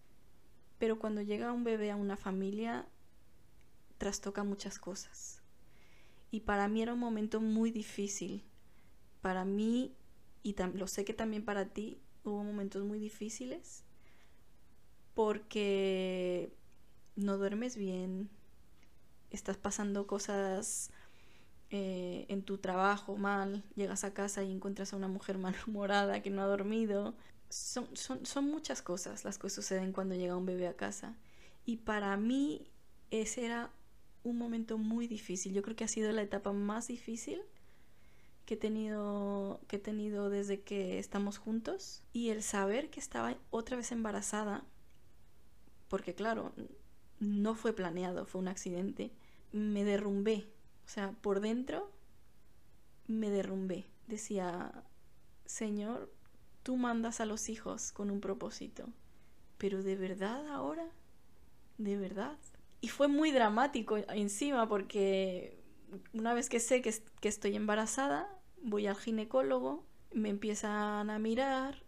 pero 0.77 0.99
cuando 0.99 1.21
llega 1.21 1.51
un 1.51 1.63
bebé 1.63 1.91
a 1.91 1.95
una 1.95 2.17
familia, 2.17 2.87
trastoca 3.97 4.43
muchas 4.43 4.79
cosas. 4.79 5.41
Y 6.31 6.41
para 6.41 6.67
mí 6.67 6.81
era 6.81 6.93
un 6.93 6.99
momento 6.99 7.39
muy 7.39 7.71
difícil. 7.71 8.43
Para 9.21 9.45
mí, 9.45 9.95
y 10.43 10.55
lo 10.73 10.87
sé 10.87 11.05
que 11.05 11.13
también 11.13 11.45
para 11.45 11.69
ti, 11.69 12.01
hubo 12.29 12.43
momentos 12.43 12.83
muy 12.83 12.99
difíciles, 12.99 13.83
porque 15.13 16.51
no 17.15 17.37
duermes 17.37 17.77
bien, 17.77 18.29
estás 19.31 19.57
pasando 19.57 20.07
cosas 20.07 20.91
eh, 21.71 22.25
en 22.29 22.43
tu 22.43 22.57
trabajo 22.57 23.17
mal, 23.17 23.63
llegas 23.75 24.03
a 24.03 24.13
casa 24.13 24.43
y 24.43 24.51
encuentras 24.51 24.93
a 24.93 24.97
una 24.97 25.07
mujer 25.07 25.37
malhumorada 25.39 26.21
que 26.21 26.29
no 26.29 26.41
ha 26.41 26.45
dormido. 26.45 27.15
Son, 27.49 27.87
son, 27.95 28.25
son 28.25 28.45
muchas 28.45 28.81
cosas 28.81 29.23
las 29.23 29.37
que 29.37 29.49
suceden 29.49 29.91
cuando 29.91 30.15
llega 30.15 30.35
un 30.35 30.45
bebé 30.45 30.67
a 30.67 30.75
casa. 30.75 31.15
Y 31.65 31.77
para 31.77 32.15
mí 32.17 32.67
ese 33.11 33.45
era 33.45 33.71
un 34.23 34.37
momento 34.37 34.77
muy 34.77 35.07
difícil. 35.07 35.53
Yo 35.53 35.61
creo 35.61 35.75
que 35.75 35.83
ha 35.83 35.87
sido 35.87 36.11
la 36.11 36.21
etapa 36.21 36.51
más 36.51 36.87
difícil 36.87 37.41
que 38.45 38.55
he 38.55 38.57
tenido 38.57 39.59
que 39.67 39.77
he 39.77 39.79
tenido 39.79 40.29
desde 40.29 40.61
que 40.61 40.99
estamos 40.99 41.37
juntos 41.37 42.03
y 42.13 42.29
el 42.29 42.43
saber 42.43 42.89
que 42.89 42.99
estaba 42.99 43.35
otra 43.49 43.77
vez 43.77 43.91
embarazada 43.91 44.63
porque 45.89 46.13
claro, 46.13 46.53
no 47.19 47.55
fue 47.55 47.73
planeado, 47.73 48.25
fue 48.25 48.41
un 48.41 48.47
accidente 48.47 49.11
me 49.55 49.85
derrumbé. 49.85 50.49
O 50.85 50.89
sea, 50.89 51.13
por 51.21 51.39
dentro 51.39 51.89
me 53.07 53.29
derrumbé. 53.29 53.85
Decía, 54.07 54.83
Señor, 55.45 56.13
tú 56.61 56.75
mandas 56.75 57.21
a 57.21 57.25
los 57.25 57.49
hijos 57.49 57.91
con 57.91 58.11
un 58.11 58.19
propósito. 58.19 58.89
Pero 59.57 59.81
de 59.81 59.95
verdad 59.95 60.47
ahora, 60.49 60.87
de 61.77 61.97
verdad. 61.97 62.37
Y 62.81 62.89
fue 62.89 63.07
muy 63.07 63.31
dramático 63.31 63.97
encima 64.09 64.67
porque 64.67 65.63
una 66.13 66.33
vez 66.33 66.49
que 66.49 66.59
sé 66.59 66.81
que, 66.81 66.93
que 67.21 67.29
estoy 67.29 67.55
embarazada, 67.55 68.27
voy 68.65 68.87
al 68.87 68.95
ginecólogo, 68.95 69.85
me 70.11 70.29
empiezan 70.29 71.09
a 71.09 71.19
mirar 71.19 71.83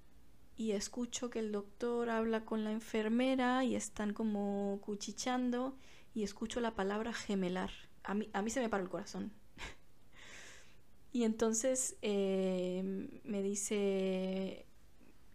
y 0.55 0.71
escucho 0.71 1.29
que 1.29 1.39
el 1.39 1.51
doctor 1.51 2.09
habla 2.09 2.45
con 2.45 2.63
la 2.63 2.71
enfermera 2.71 3.63
y 3.63 3.75
están 3.75 4.13
como 4.13 4.79
cuchichando 4.81 5.75
y 6.13 6.23
escucho 6.23 6.61
la 6.61 6.75
palabra 6.75 7.13
gemelar. 7.13 7.71
A 8.03 8.13
mí, 8.13 8.29
a 8.33 8.41
mí 8.41 8.49
se 8.49 8.59
me 8.59 8.69
paró 8.69 8.83
el 8.83 8.89
corazón. 8.89 9.31
y 11.11 11.23
entonces 11.23 11.97
eh, 12.01 13.09
me 13.23 13.43
dice, 13.43 14.65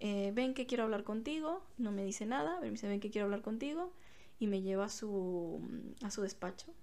eh, 0.00 0.32
ven 0.34 0.54
que 0.54 0.66
quiero 0.66 0.84
hablar 0.84 1.04
contigo. 1.04 1.62
No 1.78 1.92
me 1.92 2.04
dice 2.04 2.26
nada, 2.26 2.61
me 2.61 2.70
dice, 2.70 2.88
ven 2.88 2.99
que 2.99 3.11
quiero 3.11 3.26
hablar 3.26 3.42
contigo. 3.42 3.92
Y 4.40 4.49
me 4.49 4.62
lleva 4.62 4.87
a 4.87 4.88
su, 4.88 5.61
a 6.02 6.11
su 6.11 6.22
despacho. 6.22 6.75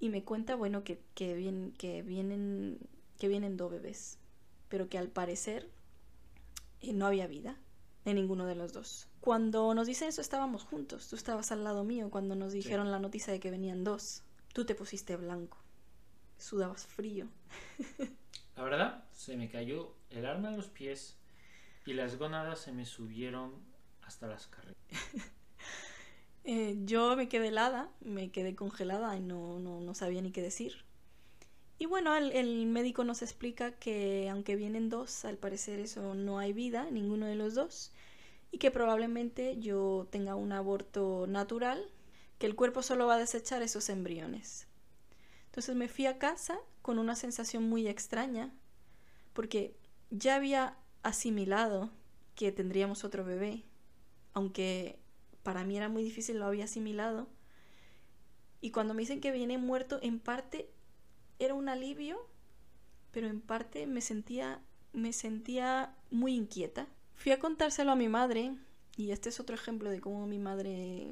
Y 0.00 0.08
me 0.08 0.24
cuenta, 0.24 0.56
bueno, 0.56 0.82
que, 0.82 1.00
que, 1.14 1.72
que, 1.78 2.02
vienen, 2.02 2.80
que 3.18 3.28
vienen 3.28 3.56
dos 3.56 3.70
bebés. 3.70 4.18
Pero 4.68 4.88
que 4.88 4.98
al 4.98 5.08
parecer 5.08 5.68
eh, 6.80 6.92
no 6.92 7.06
había 7.06 7.26
vida 7.26 7.56
de 8.04 8.14
ninguno 8.14 8.46
de 8.46 8.54
los 8.54 8.72
dos. 8.72 9.08
Cuando 9.20 9.72
nos 9.74 9.86
dice 9.86 10.08
eso 10.08 10.20
estábamos 10.20 10.64
juntos, 10.64 11.08
tú 11.08 11.16
estabas 11.16 11.52
al 11.52 11.64
lado 11.64 11.84
mío 11.84 12.10
cuando 12.10 12.34
nos 12.34 12.52
dijeron 12.52 12.90
la 12.90 12.98
noticia 12.98 13.32
de 13.32 13.40
que 13.40 13.50
venían 13.50 13.84
dos. 13.84 14.22
Tú 14.52 14.64
te 14.64 14.74
pusiste 14.74 15.16
blanco, 15.16 15.58
sudabas 16.38 16.86
frío. 16.86 17.28
La 18.56 18.64
verdad, 18.64 19.04
se 19.12 19.36
me 19.36 19.48
cayó 19.48 19.94
el 20.10 20.26
arma 20.26 20.48
a 20.48 20.56
los 20.56 20.68
pies 20.68 21.16
y 21.86 21.94
las 21.94 22.18
gónadas 22.18 22.60
se 22.60 22.72
me 22.72 22.84
subieron 22.84 23.52
hasta 24.02 24.26
las 24.26 24.46
carreras. 24.46 24.76
Eh, 26.44 26.76
yo 26.82 27.14
me 27.14 27.28
quedé 27.28 27.46
helada, 27.46 27.88
me 28.00 28.32
quedé 28.32 28.56
congelada 28.56 29.16
y 29.16 29.20
no, 29.20 29.60
no, 29.60 29.80
no 29.80 29.94
sabía 29.94 30.20
ni 30.22 30.32
qué 30.32 30.42
decir. 30.42 30.84
Y 31.82 31.86
bueno, 31.86 32.14
el, 32.14 32.66
médico 32.66 33.02
nos 33.02 33.22
explica 33.22 33.72
que 33.72 34.28
aunque 34.30 34.54
vienen 34.54 34.88
dos, 34.88 35.24
al 35.24 35.36
parecer 35.36 35.80
eso 35.80 36.14
no 36.14 36.38
hay 36.38 36.52
vida, 36.52 36.88
ninguno 36.92 37.26
de 37.26 37.34
los 37.34 37.56
dos, 37.56 37.90
y 38.52 38.58
que 38.58 38.70
probablemente 38.70 39.58
yo 39.58 40.06
tenga 40.08 40.36
un 40.36 40.52
aborto 40.52 41.26
natural, 41.26 41.84
que 42.38 42.46
el 42.46 42.54
cuerpo 42.54 42.82
solo 42.84 43.08
va 43.08 43.16
a 43.16 43.18
desechar 43.18 43.62
esos 43.62 43.88
embriones. 43.88 44.68
Entonces 45.46 45.74
me 45.74 45.88
fui 45.88 46.06
a 46.06 46.20
casa 46.20 46.56
con 46.82 47.00
una 47.00 47.16
sensación 47.16 47.68
muy 47.68 47.88
extraña, 47.88 48.54
porque 49.32 49.74
ya 50.10 50.36
había 50.36 50.76
asimilado 51.02 51.90
que 52.36 52.52
tendríamos 52.52 53.02
otro 53.02 53.24
bebé, 53.24 53.64
aunque 54.34 55.00
para 55.42 55.64
mí 55.64 55.78
era 55.78 55.88
muy 55.88 56.04
difícil, 56.04 56.38
lo 56.38 56.46
había 56.46 56.66
asimilado. 56.66 57.26
Y 58.60 58.70
cuando 58.70 58.94
me 58.94 59.02
dicen 59.02 59.20
que 59.20 59.32
viene 59.32 59.58
muerto, 59.58 59.98
en 60.00 60.20
parte 60.20 60.70
era 61.44 61.54
un 61.54 61.68
alivio, 61.68 62.18
pero 63.10 63.28
en 63.28 63.40
parte 63.40 63.86
me 63.86 64.00
sentía, 64.00 64.60
me 64.92 65.12
sentía 65.12 65.94
muy 66.10 66.34
inquieta 66.34 66.86
Fui 67.22 67.30
a 67.30 67.38
contárselo 67.38 67.92
a 67.92 67.94
mi 67.94 68.08
madre 68.08 68.56
y 68.96 69.12
este 69.12 69.28
es 69.28 69.38
otro 69.38 69.54
ejemplo 69.54 69.90
de 69.90 70.00
cómo 70.00 70.26
mi 70.26 70.40
madre 70.40 71.06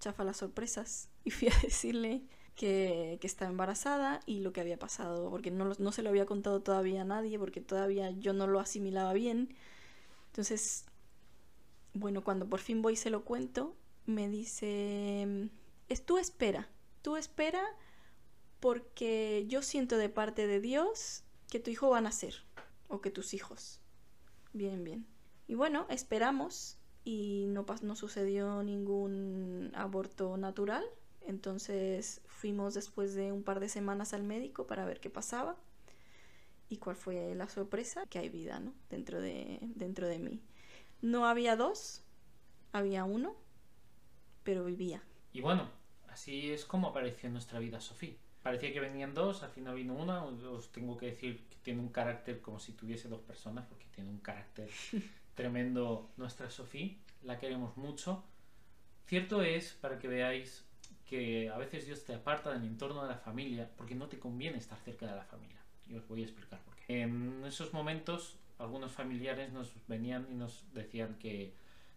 chafa 0.00 0.24
las 0.24 0.38
sorpresas 0.38 1.08
y 1.22 1.30
fui 1.30 1.46
a 1.46 1.52
decirle 1.62 2.22
que, 2.56 3.18
que 3.20 3.26
estaba 3.28 3.48
embarazada 3.48 4.22
y 4.26 4.40
lo 4.40 4.52
que 4.52 4.60
había 4.60 4.76
pasado, 4.76 5.30
porque 5.30 5.52
no, 5.52 5.72
no 5.78 5.92
se 5.92 6.02
lo 6.02 6.08
había 6.08 6.26
contado 6.26 6.62
todavía 6.62 7.02
a 7.02 7.04
nadie, 7.04 7.38
porque 7.38 7.60
todavía 7.60 8.10
yo 8.10 8.32
no 8.32 8.48
lo 8.48 8.58
asimilaba 8.58 9.12
bien. 9.12 9.54
Entonces, 10.26 10.84
bueno, 11.94 12.24
cuando 12.24 12.48
por 12.48 12.58
fin 12.58 12.82
voy 12.82 12.94
y 12.94 12.96
se 12.96 13.10
lo 13.10 13.24
cuento, 13.24 13.76
me 14.04 14.28
dice, 14.28 15.48
es 15.88 16.04
tú 16.04 16.18
espera, 16.18 16.68
tú 17.02 17.16
espera 17.16 17.62
porque 18.62 19.44
yo 19.48 19.60
siento 19.60 19.98
de 19.98 20.08
parte 20.08 20.46
de 20.46 20.60
Dios 20.60 21.24
que 21.50 21.58
tu 21.58 21.72
hijo 21.72 21.90
va 21.90 21.98
a 21.98 22.00
nacer, 22.00 22.44
o 22.86 23.00
que 23.00 23.10
tus 23.10 23.34
hijos. 23.34 23.80
Bien, 24.52 24.84
bien. 24.84 25.04
Y 25.48 25.56
bueno, 25.56 25.84
esperamos 25.90 26.78
y 27.02 27.46
no, 27.48 27.66
no 27.82 27.96
sucedió 27.96 28.62
ningún 28.62 29.72
aborto 29.74 30.36
natural. 30.36 30.84
Entonces 31.22 32.20
fuimos 32.26 32.74
después 32.74 33.16
de 33.16 33.32
un 33.32 33.42
par 33.42 33.58
de 33.58 33.68
semanas 33.68 34.12
al 34.12 34.22
médico 34.22 34.68
para 34.68 34.84
ver 34.84 35.00
qué 35.00 35.10
pasaba. 35.10 35.56
Y 36.68 36.76
cuál 36.76 36.94
fue 36.94 37.34
la 37.34 37.48
sorpresa, 37.48 38.06
que 38.06 38.20
hay 38.20 38.28
vida, 38.28 38.60
¿no? 38.60 38.74
Dentro 38.90 39.20
de, 39.20 39.58
dentro 39.74 40.06
de 40.06 40.20
mí. 40.20 40.40
No 41.00 41.26
había 41.26 41.56
dos, 41.56 42.04
había 42.70 43.02
uno, 43.02 43.34
pero 44.44 44.64
vivía. 44.64 45.02
Y 45.32 45.40
bueno, 45.40 45.68
así 46.06 46.52
es 46.52 46.64
como 46.64 46.86
apareció 46.86 47.26
en 47.26 47.32
nuestra 47.32 47.58
vida 47.58 47.80
Sofía. 47.80 48.14
Parecía 48.42 48.72
que 48.72 48.80
venían 48.80 49.14
dos, 49.14 49.42
al 49.42 49.50
final 49.50 49.74
vino 49.74 49.94
una. 49.94 50.24
Os 50.24 50.72
tengo 50.72 50.96
que 50.96 51.06
decir 51.06 51.46
que 51.48 51.56
tiene 51.62 51.80
un 51.80 51.90
carácter 51.90 52.40
como 52.40 52.58
si 52.58 52.72
tuviese 52.72 53.08
dos 53.08 53.20
personas, 53.20 53.66
porque 53.66 53.86
tiene 53.94 54.10
un 54.10 54.18
carácter 54.18 54.68
tremendo 55.34 56.10
nuestra 56.16 56.50
Sofía. 56.50 56.96
La 57.22 57.38
queremos 57.38 57.76
mucho. 57.76 58.24
Cierto 59.06 59.42
es, 59.42 59.74
para 59.74 59.98
que 59.98 60.08
veáis, 60.08 60.64
que 61.06 61.50
a 61.50 61.58
veces 61.58 61.86
Dios 61.86 62.04
te 62.04 62.14
aparta 62.14 62.52
del 62.52 62.64
entorno 62.64 63.02
de 63.02 63.08
la 63.08 63.18
familia 63.18 63.70
porque 63.76 63.94
no 63.94 64.08
te 64.08 64.18
conviene 64.18 64.58
estar 64.58 64.78
cerca 64.78 65.06
de 65.06 65.14
la 65.14 65.24
familia. 65.24 65.60
Y 65.86 65.94
os 65.94 66.08
voy 66.08 66.22
a 66.22 66.24
explicar 66.24 66.60
por 66.60 66.74
qué. 66.74 67.02
En 67.02 67.44
esos 67.44 67.72
momentos, 67.72 68.38
algunos 68.58 68.92
familiares 68.92 69.52
nos 69.52 69.72
venían 69.86 70.26
y 70.30 70.34
nos 70.34 70.64
decían 70.72 71.16
que 71.18 71.54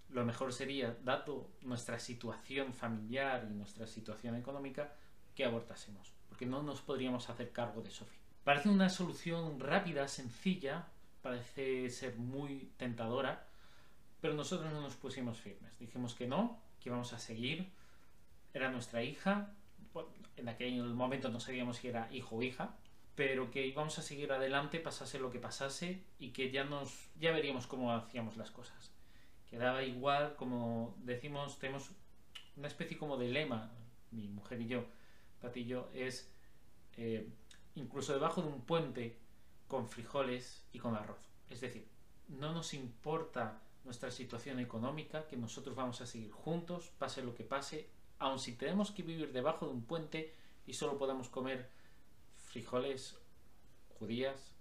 lo 0.09 0.25
mejor 0.25 0.53
sería, 0.53 0.95
dado 1.03 1.49
nuestra 1.61 1.99
situación 1.99 2.73
familiar 2.73 3.47
y 3.49 3.53
nuestra 3.53 3.87
situación 3.87 4.35
económica, 4.35 4.93
que 5.33 5.45
abortásemos, 5.45 6.13
porque 6.29 6.45
no 6.45 6.63
nos 6.63 6.81
podríamos 6.81 7.29
hacer 7.29 7.51
cargo 7.51 7.81
de 7.81 7.91
Sofía. 7.91 8.21
Parece 8.43 8.69
una 8.69 8.89
solución 8.89 9.59
rápida, 9.59 10.07
sencilla, 10.07 10.87
parece 11.21 11.89
ser 11.89 12.15
muy 12.17 12.71
tentadora, 12.77 13.47
pero 14.21 14.35
nosotros 14.35 14.71
no 14.71 14.81
nos 14.81 14.95
pusimos 14.95 15.39
firmes. 15.39 15.77
Dijimos 15.79 16.13
que 16.13 16.27
no, 16.27 16.59
que 16.79 16.89
íbamos 16.89 17.13
a 17.13 17.19
seguir. 17.19 17.71
Era 18.53 18.71
nuestra 18.71 19.03
hija. 19.03 19.51
En 20.37 20.49
aquel 20.49 20.83
momento 20.93 21.29
no 21.29 21.39
sabíamos 21.39 21.77
si 21.77 21.87
era 21.87 22.11
hijo 22.11 22.35
o 22.35 22.43
hija, 22.43 22.75
pero 23.15 23.49
que 23.49 23.65
íbamos 23.65 23.97
a 23.97 24.01
seguir 24.01 24.31
adelante, 24.31 24.79
pasase 24.79 25.19
lo 25.19 25.31
que 25.31 25.39
pasase, 25.39 26.03
y 26.19 26.29
que 26.31 26.51
ya 26.51 26.65
nos 26.65 27.09
ya 27.19 27.31
veríamos 27.31 27.65
cómo 27.65 27.93
hacíamos 27.93 28.37
las 28.37 28.51
cosas. 28.51 28.91
Quedaba 29.49 29.83
igual, 29.83 30.35
como 30.35 30.95
decimos, 30.99 31.57
tenemos 31.59 31.91
una 32.57 32.67
especie 32.67 32.97
como 32.97 33.17
de 33.17 33.29
lema, 33.29 33.71
mi 34.11 34.27
mujer 34.27 34.61
y 34.61 34.67
yo, 34.67 34.85
Yo, 35.53 35.89
es 35.93 36.29
eh, 36.97 37.27
incluso 37.75 38.13
debajo 38.13 38.41
de 38.41 38.47
un 38.47 38.61
puente 38.61 39.17
con 39.67 39.87
frijoles 39.87 40.63
y 40.73 40.79
con 40.79 40.95
arroz. 40.95 41.29
Es 41.49 41.61
decir, 41.61 41.87
no 42.27 42.53
nos 42.53 42.73
importa 42.73 43.61
nuestra 43.83 44.11
situación 44.11 44.59
económica, 44.59 45.27
que 45.27 45.37
nosotros 45.37 45.75
vamos 45.75 46.01
a 46.01 46.05
seguir 46.05 46.31
juntos, 46.31 46.91
pase 46.97 47.21
lo 47.21 47.35
que 47.35 47.43
pase, 47.43 47.87
aun 48.19 48.39
si 48.39 48.53
tenemos 48.53 48.91
que 48.91 49.03
vivir 49.03 49.31
debajo 49.31 49.67
de 49.67 49.73
un 49.73 49.83
puente 49.83 50.33
y 50.65 50.73
solo 50.73 50.97
podamos 50.97 51.29
comer 51.29 51.69
frijoles, 52.35 53.17
judías 53.99 54.53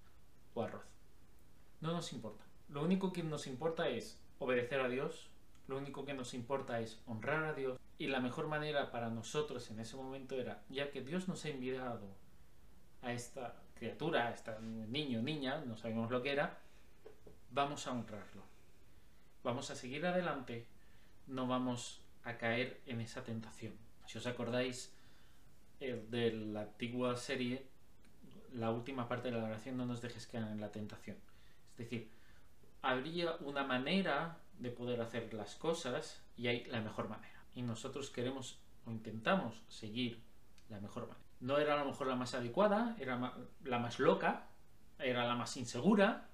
o 0.55 0.63
arroz. 0.63 0.85
No 1.81 1.93
nos 1.93 2.13
importa. 2.13 2.45
Lo 2.69 2.83
único 2.83 3.13
que 3.13 3.23
nos 3.23 3.47
importa 3.47 3.89
es 3.89 4.21
obedecer 4.39 4.81
a 4.81 4.89
Dios, 4.89 5.29
lo 5.69 5.79
único 5.79 6.05
que 6.05 6.15
nos 6.15 6.35
importa 6.35 6.81
es 6.81 7.01
honrar 7.07 7.45
a 7.45 7.53
Dios 7.55 7.79
y 7.99 8.09
la 8.09 8.21
mejor 8.21 8.49
manera 8.49 8.91
para 8.91 9.09
nosotros 9.09 9.71
en 9.71 9.81
ese 9.81 9.97
momento 9.97 10.35
era, 10.35 10.63
ya 10.69 10.91
que 10.91 11.03
Dios 11.03 11.29
nos 11.29 11.45
ha 11.45 11.49
enviado 11.49 12.09
a 13.03 13.13
esta 13.13 13.55
criatura, 13.75 14.29
a 14.29 14.31
este 14.33 14.53
niño, 14.61 15.23
niña, 15.23 15.63
no 15.65 15.77
sabemos 15.77 16.11
lo 16.11 16.23
que 16.23 16.33
era, 16.33 16.59
vamos 17.51 17.87
a 17.87 17.93
honrarlo. 17.93 18.43
Vamos 19.43 19.71
a 19.71 19.77
seguir 19.77 20.07
adelante, 20.07 20.67
no 21.27 21.47
vamos 21.47 22.01
a 22.25 22.37
caer 22.37 22.81
en 22.87 23.01
esa 23.01 23.23
tentación. 23.23 23.75
Si 24.07 24.19
os 24.19 24.27
acordáis 24.27 24.93
eh, 25.81 26.05
de 26.09 26.33
la 26.33 26.63
antigua 26.63 27.17
serie, 27.17 27.67
la 28.53 28.71
última 28.71 29.09
parte 29.09 29.31
de 29.31 29.39
la 29.39 29.45
oración, 29.45 29.77
no 29.77 29.87
nos 29.87 30.01
dejes 30.01 30.27
caer 30.27 30.45
en 30.45 30.61
la 30.61 30.73
tentación. 30.73 31.17
Es 31.73 31.79
decir, 31.79 32.11
habría 32.83 33.37
una 33.41 33.65
manera 33.65 34.39
de 34.59 34.71
poder 34.71 35.01
hacer 35.01 35.35
las 35.35 35.57
cosas 35.57 36.23
y 36.37 36.47
hay 36.49 36.65
la 36.65 36.81
mejor 36.81 37.09
manera. 37.09 37.34
Y 37.55 37.63
nosotros 37.63 38.11
queremos 38.11 38.59
o 38.87 38.91
intentamos 38.91 39.63
seguir 39.69 40.21
la 40.69 40.81
mejor 40.81 41.09
manera. 41.09 41.25
No 41.41 41.59
era 41.59 41.75
a 41.75 41.79
lo 41.79 41.87
mejor 41.87 42.07
la 42.07 42.17
más 42.17 42.35
adecuada, 42.35 42.97
era 42.99 43.35
la 43.65 43.79
más 43.79 43.99
loca, 43.99 44.47
era 44.99 45.27
la 45.27 45.35
más 45.35 45.57
insegura, 45.57 46.29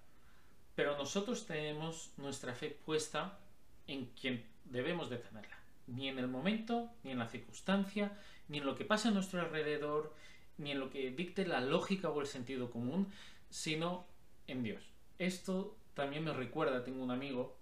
pero 0.74 0.96
nosotros 0.96 1.46
tenemos 1.46 2.12
nuestra 2.16 2.54
fe 2.54 2.70
puesta 2.84 3.38
en 3.86 4.06
quien 4.06 4.46
debemos 4.64 5.10
de 5.10 5.18
tenerla. 5.18 5.58
Ni 5.86 6.08
en 6.08 6.18
el 6.18 6.28
momento, 6.28 6.90
ni 7.02 7.10
en 7.10 7.18
la 7.18 7.28
circunstancia, 7.28 8.16
ni 8.48 8.58
en 8.58 8.66
lo 8.66 8.76
que 8.76 8.84
pasa 8.84 9.08
a 9.08 9.12
nuestro 9.12 9.40
alrededor, 9.40 10.14
ni 10.58 10.70
en 10.72 10.78
lo 10.78 10.90
que 10.90 11.10
dicte 11.10 11.46
la 11.46 11.60
lógica 11.60 12.10
o 12.10 12.20
el 12.20 12.26
sentido 12.26 12.70
común, 12.70 13.12
sino 13.48 14.06
en 14.46 14.62
Dios. 14.62 14.82
Esto 15.18 15.76
también 15.94 16.24
me 16.24 16.32
recuerda, 16.32 16.84
tengo 16.84 17.02
un 17.02 17.10
amigo 17.10 17.56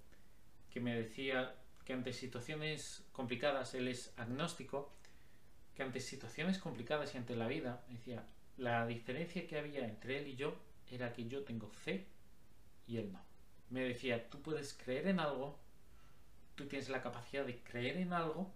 que 0.70 0.80
me 0.80 0.94
decía 0.94 1.54
que 1.88 1.94
ante 1.94 2.12
situaciones 2.12 3.02
complicadas, 3.12 3.72
él 3.72 3.88
es 3.88 4.12
agnóstico, 4.18 4.92
que 5.74 5.82
ante 5.82 6.00
situaciones 6.00 6.58
complicadas 6.58 7.14
y 7.14 7.16
ante 7.16 7.34
la 7.34 7.48
vida, 7.48 7.82
decía, 7.88 8.26
la 8.58 8.86
diferencia 8.86 9.46
que 9.46 9.58
había 9.58 9.86
entre 9.86 10.18
él 10.18 10.26
y 10.26 10.36
yo 10.36 10.54
era 10.90 11.14
que 11.14 11.26
yo 11.28 11.44
tengo 11.44 11.70
fe 11.70 12.06
y 12.86 12.98
él 12.98 13.10
no. 13.10 13.22
Me 13.70 13.80
decía, 13.80 14.28
tú 14.28 14.42
puedes 14.42 14.74
creer 14.74 15.08
en 15.08 15.18
algo, 15.18 15.58
tú 16.56 16.66
tienes 16.66 16.90
la 16.90 17.00
capacidad 17.00 17.46
de 17.46 17.58
creer 17.58 17.96
en 17.96 18.12
algo 18.12 18.52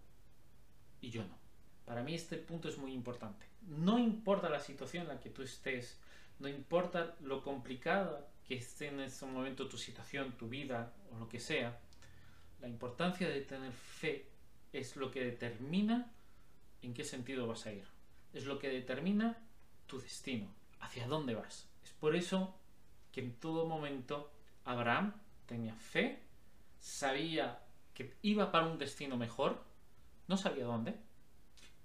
y 1.00 1.08
yo 1.08 1.24
no. 1.24 1.38
Para 1.86 2.02
mí 2.02 2.14
este 2.14 2.36
punto 2.36 2.68
es 2.68 2.76
muy 2.76 2.92
importante. 2.92 3.46
No 3.62 3.98
importa 3.98 4.50
la 4.50 4.60
situación 4.60 5.04
en 5.04 5.08
la 5.08 5.20
que 5.20 5.30
tú 5.30 5.40
estés, 5.40 5.98
no 6.38 6.48
importa 6.48 7.16
lo 7.22 7.42
complicada 7.42 8.28
que 8.46 8.56
esté 8.56 8.88
en 8.88 9.00
ese 9.00 9.24
momento 9.24 9.70
tu 9.70 9.78
situación, 9.78 10.32
tu 10.32 10.50
vida 10.50 10.92
o 11.12 11.18
lo 11.18 11.30
que 11.30 11.40
sea, 11.40 11.80
la 12.62 12.68
importancia 12.68 13.28
de 13.28 13.42
tener 13.42 13.72
fe 13.72 14.26
es 14.72 14.96
lo 14.96 15.10
que 15.10 15.24
determina 15.24 16.10
en 16.82 16.94
qué 16.94 17.04
sentido 17.04 17.46
vas 17.46 17.66
a 17.66 17.72
ir. 17.72 17.84
Es 18.32 18.46
lo 18.46 18.58
que 18.58 18.68
determina 18.68 19.38
tu 19.86 20.00
destino, 20.00 20.48
hacia 20.80 21.06
dónde 21.06 21.34
vas. 21.34 21.68
Es 21.84 21.92
por 21.92 22.16
eso 22.16 22.54
que 23.12 23.20
en 23.20 23.34
todo 23.34 23.66
momento 23.66 24.30
Abraham 24.64 25.12
tenía 25.46 25.74
fe, 25.76 26.20
sabía 26.80 27.60
que 27.94 28.16
iba 28.22 28.50
para 28.52 28.66
un 28.66 28.78
destino 28.78 29.16
mejor, 29.18 29.62
no 30.28 30.36
sabía 30.36 30.64
dónde, 30.64 30.94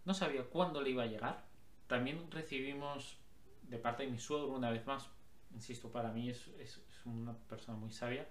no 0.05 0.13
sabía 0.13 0.43
cuándo 0.45 0.81
le 0.81 0.91
iba 0.91 1.03
a 1.03 1.07
llegar. 1.07 1.43
También 1.87 2.29
recibimos 2.31 3.17
de 3.63 3.77
parte 3.77 4.03
de 4.03 4.11
mi 4.11 4.19
suegro 4.19 4.49
una 4.53 4.69
vez 4.71 4.85
más, 4.85 5.09
insisto, 5.53 5.91
para 5.91 6.11
mí 6.11 6.29
es, 6.29 6.47
es- 6.59 6.77
es 6.77 7.05
una 7.05 7.33
persona 7.33 7.77
muy 7.77 7.91
sabia, 7.91 8.27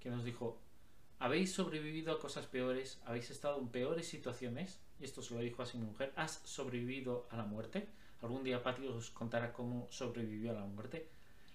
que 0.00 0.10
nos 0.10 0.24
dijo, 0.24 0.60
habéis 1.20 1.52
sobrevivido 1.52 2.12
a 2.12 2.18
cosas 2.18 2.46
peores, 2.46 2.98
habéis 3.04 3.30
estado 3.30 3.58
en 3.58 3.68
peores 3.68 4.08
situaciones, 4.08 4.80
y 4.98 5.04
esto 5.04 5.20
se 5.22 5.34
lo 5.34 5.40
dijo 5.40 5.62
así 5.62 5.76
mi 5.76 5.84
mujer, 5.84 6.14
has 6.16 6.40
sobrevivido 6.44 7.28
a 7.30 7.36
la 7.36 7.44
muerte. 7.44 7.88
Algún 8.22 8.42
día 8.42 8.62
Pati 8.62 8.86
os 8.86 9.10
contará 9.10 9.52
cómo 9.52 9.86
sobrevivió 9.90 10.50
a 10.50 10.54
la 10.54 10.64
muerte. 10.64 11.08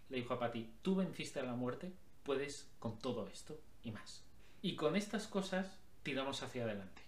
Le 0.09 0.17
dijo 0.17 0.35
a 0.35 0.39
Pati, 0.39 0.71
tú 0.83 0.95
venciste 0.95 1.39
a 1.39 1.43
la 1.43 1.55
muerte, 1.55 1.91
puedes 2.23 2.69
con 2.77 2.99
todo 2.99 3.27
esto 3.27 3.59
y 3.83 3.91
más. 3.91 4.23
Y 4.61 4.75
con 4.75 4.95
estas 4.95 5.27
cosas 5.27 5.79
tiramos 6.03 6.43
hacia 6.43 6.63
adelante. 6.63 7.01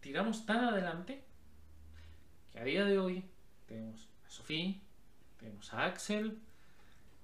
Tiramos 0.00 0.46
tan 0.46 0.64
adelante 0.64 1.24
que 2.52 2.60
a 2.60 2.64
día 2.64 2.84
de 2.84 3.00
hoy 3.00 3.24
tenemos 3.66 4.08
a 4.24 4.30
Sofía, 4.30 4.76
tenemos 5.38 5.72
a 5.74 5.84
Axel, 5.86 6.38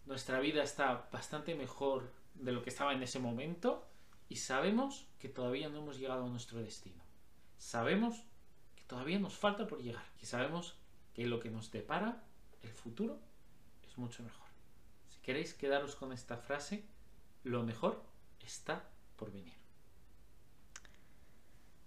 nuestra 0.06 0.40
vida 0.40 0.64
está 0.64 1.08
bastante 1.12 1.54
mejor 1.54 2.10
de 2.34 2.50
lo 2.50 2.64
que 2.64 2.70
estaba 2.70 2.92
en 2.92 3.04
ese 3.04 3.20
momento 3.20 3.88
y 4.32 4.36
sabemos 4.36 5.06
que 5.18 5.28
todavía 5.28 5.68
no 5.68 5.80
hemos 5.80 5.98
llegado 5.98 6.24
a 6.24 6.28
nuestro 6.30 6.58
destino. 6.62 7.02
Sabemos 7.58 8.24
que 8.74 8.82
todavía 8.84 9.18
nos 9.18 9.34
falta 9.34 9.66
por 9.66 9.82
llegar 9.82 10.06
y 10.22 10.24
sabemos 10.24 10.74
que 11.12 11.26
lo 11.26 11.38
que 11.38 11.50
nos 11.50 11.70
depara 11.70 12.24
el 12.62 12.70
futuro 12.70 13.20
es 13.86 13.98
mucho 13.98 14.22
mejor. 14.22 14.46
Si 15.10 15.20
queréis 15.20 15.52
quedaros 15.52 15.96
con 15.96 16.14
esta 16.14 16.38
frase, 16.38 16.82
lo 17.44 17.62
mejor 17.62 18.02
está 18.40 18.88
por 19.16 19.30
venir. 19.30 19.52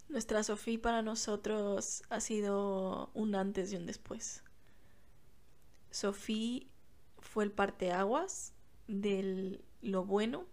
Nuestra 0.08 0.44
Sofía 0.44 0.80
para 0.80 1.02
nosotros 1.02 2.04
ha 2.12 2.20
sido 2.20 3.10
un 3.16 3.34
antes 3.34 3.74
y 3.74 3.76
un 3.76 3.88
después. 3.88 4.44
Sofía 5.90 6.68
fue 7.18 7.46
el 7.46 7.52
parteaguas 7.52 8.54
de 8.86 9.64
lo 9.82 10.06
bueno 10.06 10.46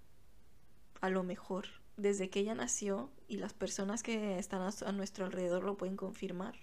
a 1.03 1.11
lo 1.11 1.23
mejor. 1.23 1.82
Desde 1.97 2.31
que 2.31 2.41
ella 2.41 2.55
nació, 2.55 3.11
y 3.29 3.37
las 3.37 3.53
personas 3.53 4.03
que 4.03 4.39
están 4.39 4.63
a 4.63 4.93
nuestro 4.93 5.27
alrededor 5.27 5.65
lo 5.65 5.77
pueden 5.77 5.97
confirmar, 5.97 6.55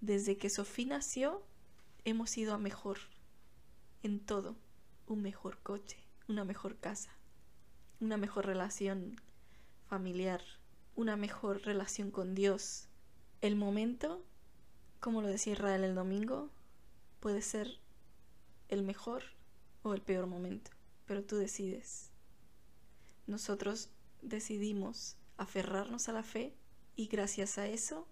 desde 0.00 0.36
que 0.36 0.50
Sofía 0.50 0.86
nació, 0.86 1.42
hemos 2.04 2.36
ido 2.38 2.54
a 2.54 2.58
mejor 2.58 2.98
en 4.02 4.20
todo. 4.20 4.56
Un 5.06 5.22
mejor 5.22 5.58
coche, 5.62 5.98
una 6.28 6.44
mejor 6.44 6.76
casa, 6.76 7.10
una 8.00 8.16
mejor 8.16 8.46
relación 8.46 9.20
familiar, 9.88 10.42
una 10.94 11.16
mejor 11.16 11.62
relación 11.62 12.10
con 12.10 12.34
Dios. 12.34 12.88
El 13.40 13.56
momento, 13.56 14.22
como 15.00 15.22
lo 15.22 15.28
decía 15.28 15.54
Israel 15.54 15.82
el 15.82 15.94
domingo, 15.94 16.50
puede 17.20 17.42
ser 17.42 17.80
el 18.68 18.82
mejor 18.82 19.24
o 19.82 19.94
el 19.94 20.02
peor 20.02 20.26
momento, 20.26 20.70
pero 21.06 21.24
tú 21.24 21.36
decides. 21.36 22.10
Nosotros 23.26 23.90
decidimos 24.22 25.16
aferrarnos 25.36 26.08
a 26.08 26.12
la 26.12 26.22
fe 26.22 26.54
y 26.96 27.06
gracias 27.06 27.58
a 27.58 27.66
eso 27.66 28.08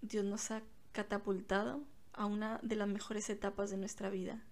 Dios 0.00 0.24
nos 0.24 0.50
ha 0.50 0.62
catapultado 0.92 1.84
a 2.12 2.26
una 2.26 2.58
de 2.62 2.76
las 2.76 2.88
mejores 2.88 3.28
etapas 3.30 3.70
de 3.70 3.76
nuestra 3.76 4.10
vida. 4.10 4.44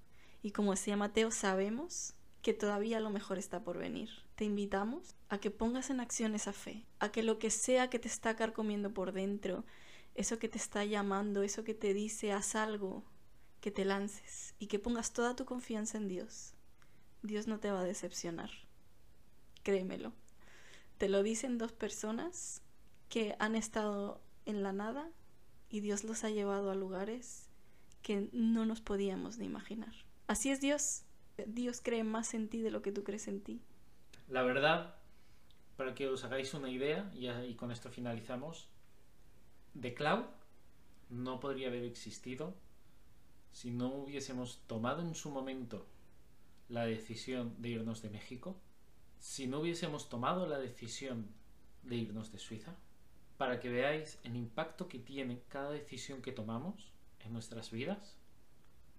Y 0.42 0.52
como 0.52 0.70
decía 0.70 0.96
Mateo, 0.96 1.30
sabemos 1.30 2.14
que 2.42 2.54
todavía 2.54 3.00
lo 3.00 3.10
mejor 3.10 3.38
está 3.38 3.62
por 3.62 3.78
venir. 3.78 4.10
Te 4.34 4.44
invitamos 4.44 5.14
a 5.28 5.38
que 5.38 5.50
pongas 5.50 5.90
en 5.90 6.00
acción 6.00 6.34
esa 6.34 6.52
fe, 6.52 6.86
a 6.98 7.12
que 7.12 7.22
lo 7.22 7.38
que 7.38 7.50
sea 7.50 7.90
que 7.90 7.98
te 7.98 8.08
está 8.08 8.36
carcomiendo 8.36 8.94
por 8.94 9.12
dentro, 9.12 9.64
eso 10.14 10.38
que 10.38 10.48
te 10.48 10.58
está 10.58 10.84
llamando, 10.84 11.42
eso 11.42 11.64
que 11.64 11.74
te 11.74 11.92
dice, 11.92 12.32
haz 12.32 12.54
algo, 12.54 13.04
que 13.60 13.70
te 13.70 13.84
lances 13.84 14.54
y 14.58 14.68
que 14.68 14.78
pongas 14.78 15.12
toda 15.12 15.36
tu 15.36 15.44
confianza 15.44 15.98
en 15.98 16.08
Dios. 16.08 16.54
Dios 17.22 17.46
no 17.46 17.60
te 17.60 17.70
va 17.70 17.80
a 17.80 17.84
decepcionar. 17.84 18.50
Créemelo. 19.62 20.12
Te 21.00 21.08
lo 21.08 21.22
dicen 21.22 21.56
dos 21.56 21.72
personas 21.72 22.60
que 23.08 23.34
han 23.38 23.56
estado 23.56 24.20
en 24.44 24.62
la 24.62 24.74
nada 24.74 25.10
y 25.70 25.80
Dios 25.80 26.04
los 26.04 26.24
ha 26.24 26.28
llevado 26.28 26.70
a 26.70 26.74
lugares 26.74 27.48
que 28.02 28.28
no 28.32 28.66
nos 28.66 28.82
podíamos 28.82 29.38
ni 29.38 29.46
imaginar. 29.46 29.94
Así 30.26 30.50
es 30.50 30.60
Dios. 30.60 31.04
Dios 31.46 31.80
cree 31.82 32.04
más 32.04 32.34
en 32.34 32.50
ti 32.50 32.60
de 32.60 32.70
lo 32.70 32.82
que 32.82 32.92
tú 32.92 33.02
crees 33.02 33.28
en 33.28 33.40
ti. 33.40 33.62
La 34.28 34.42
verdad, 34.42 34.96
para 35.78 35.94
que 35.94 36.06
os 36.06 36.22
hagáis 36.24 36.52
una 36.52 36.68
idea, 36.68 37.10
y, 37.14 37.54
con 37.54 37.70
esto 37.70 37.88
finalizamos, 37.88 38.68
The 39.80 39.94
Cloud 39.94 40.26
no 41.08 41.40
podría 41.40 41.68
haber 41.68 41.84
existido 41.84 42.54
si 43.52 43.70
no 43.70 43.88
hubiésemos 43.88 44.60
tomado 44.66 45.00
en 45.00 45.14
su 45.14 45.30
momento 45.30 45.86
la 46.68 46.84
decisión 46.84 47.54
de 47.62 47.70
irnos 47.70 48.02
de 48.02 48.10
México, 48.10 48.60
si 49.20 49.46
no 49.46 49.60
hubiésemos 49.60 50.08
tomado 50.08 50.46
la 50.46 50.58
decisión 50.58 51.28
de 51.82 51.96
irnos 51.96 52.32
de 52.32 52.38
Suiza, 52.38 52.74
para 53.36 53.60
que 53.60 53.68
veáis 53.68 54.18
el 54.24 54.34
impacto 54.34 54.88
que 54.88 54.98
tiene 54.98 55.42
cada 55.48 55.70
decisión 55.70 56.22
que 56.22 56.32
tomamos 56.32 56.92
en 57.20 57.32
nuestras 57.32 57.70
vidas 57.70 58.16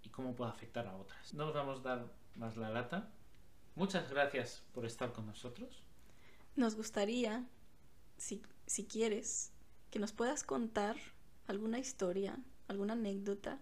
y 0.04 0.10
cómo 0.10 0.36
puede 0.36 0.52
afectar 0.52 0.88
a 0.88 0.96
otras. 0.96 1.34
No 1.34 1.46
nos 1.46 1.54
vamos 1.54 1.80
a 1.80 1.84
dar 1.84 2.14
más 2.36 2.56
la 2.56 2.70
lata. 2.70 3.10
Muchas 3.76 4.10
gracias 4.10 4.64
por 4.74 4.86
estar 4.86 5.12
con 5.12 5.26
nosotros. 5.26 5.84
Nos 6.56 6.76
gustaría, 6.76 7.46
si, 8.18 8.42
si 8.68 8.86
quieres, 8.86 9.52
que 9.90 10.00
nos 10.00 10.12
puedas 10.12 10.44
contar 10.44 10.98
alguna 11.48 11.80
historia, 11.80 12.40
alguna 12.68 12.94
anécdota 12.94 13.60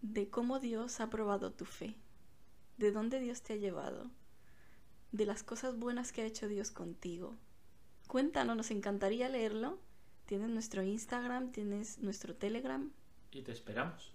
de 0.00 0.28
cómo 0.28 0.58
Dios 0.58 1.00
ha 1.00 1.08
probado 1.08 1.52
tu 1.52 1.64
fe, 1.64 1.96
de 2.76 2.92
dónde 2.92 3.20
Dios 3.20 3.42
te 3.42 3.54
ha 3.54 3.56
llevado, 3.56 4.10
de 5.12 5.26
las 5.26 5.42
cosas 5.42 5.78
buenas 5.78 6.10
que 6.10 6.22
ha 6.22 6.26
hecho 6.26 6.48
Dios 6.48 6.70
contigo. 6.70 7.36
Cuéntanos, 8.08 8.56
nos 8.56 8.70
encantaría 8.70 9.28
leerlo. 9.28 9.78
Tienes 10.24 10.48
nuestro 10.48 10.82
Instagram, 10.82 11.52
tienes 11.52 11.98
nuestro 11.98 12.34
Telegram. 12.34 12.90
Y 13.30 13.42
te 13.42 13.52
esperamos. 13.52 14.12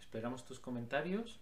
Esperamos 0.00 0.44
tus 0.44 0.58
comentarios. 0.58 1.38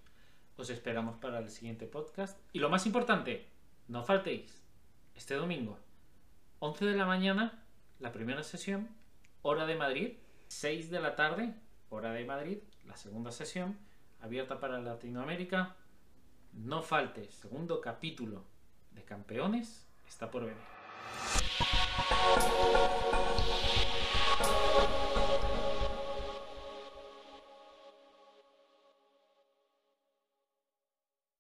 Os 0.56 0.68
esperamos 0.68 1.16
para 1.16 1.38
el 1.38 1.48
siguiente 1.48 1.86
podcast. 1.86 2.38
Y 2.52 2.58
lo 2.58 2.68
más 2.68 2.84
importante, 2.84 3.46
no 3.88 4.04
faltéis. 4.04 4.62
Este 5.14 5.34
domingo, 5.34 5.78
11 6.58 6.84
de 6.84 6.96
la 6.96 7.06
mañana, 7.06 7.64
la 7.98 8.12
primera 8.12 8.42
sesión, 8.42 8.88
hora 9.42 9.64
de 9.64 9.76
Madrid, 9.76 10.18
6 10.48 10.90
de 10.90 11.00
la 11.00 11.16
tarde, 11.16 11.54
hora 11.88 12.12
de 12.12 12.24
Madrid, 12.24 12.58
la 12.84 12.96
segunda 12.96 13.32
sesión, 13.32 13.78
abierta 14.20 14.60
para 14.60 14.78
Latinoamérica. 14.78 15.76
No 16.52 16.82
falte, 16.82 17.30
segundo 17.30 17.80
capítulo 17.80 18.49
de 18.92 19.02
Campeones 19.04 19.84
está 20.08 20.30
por 20.30 20.42
venir. 20.44 20.56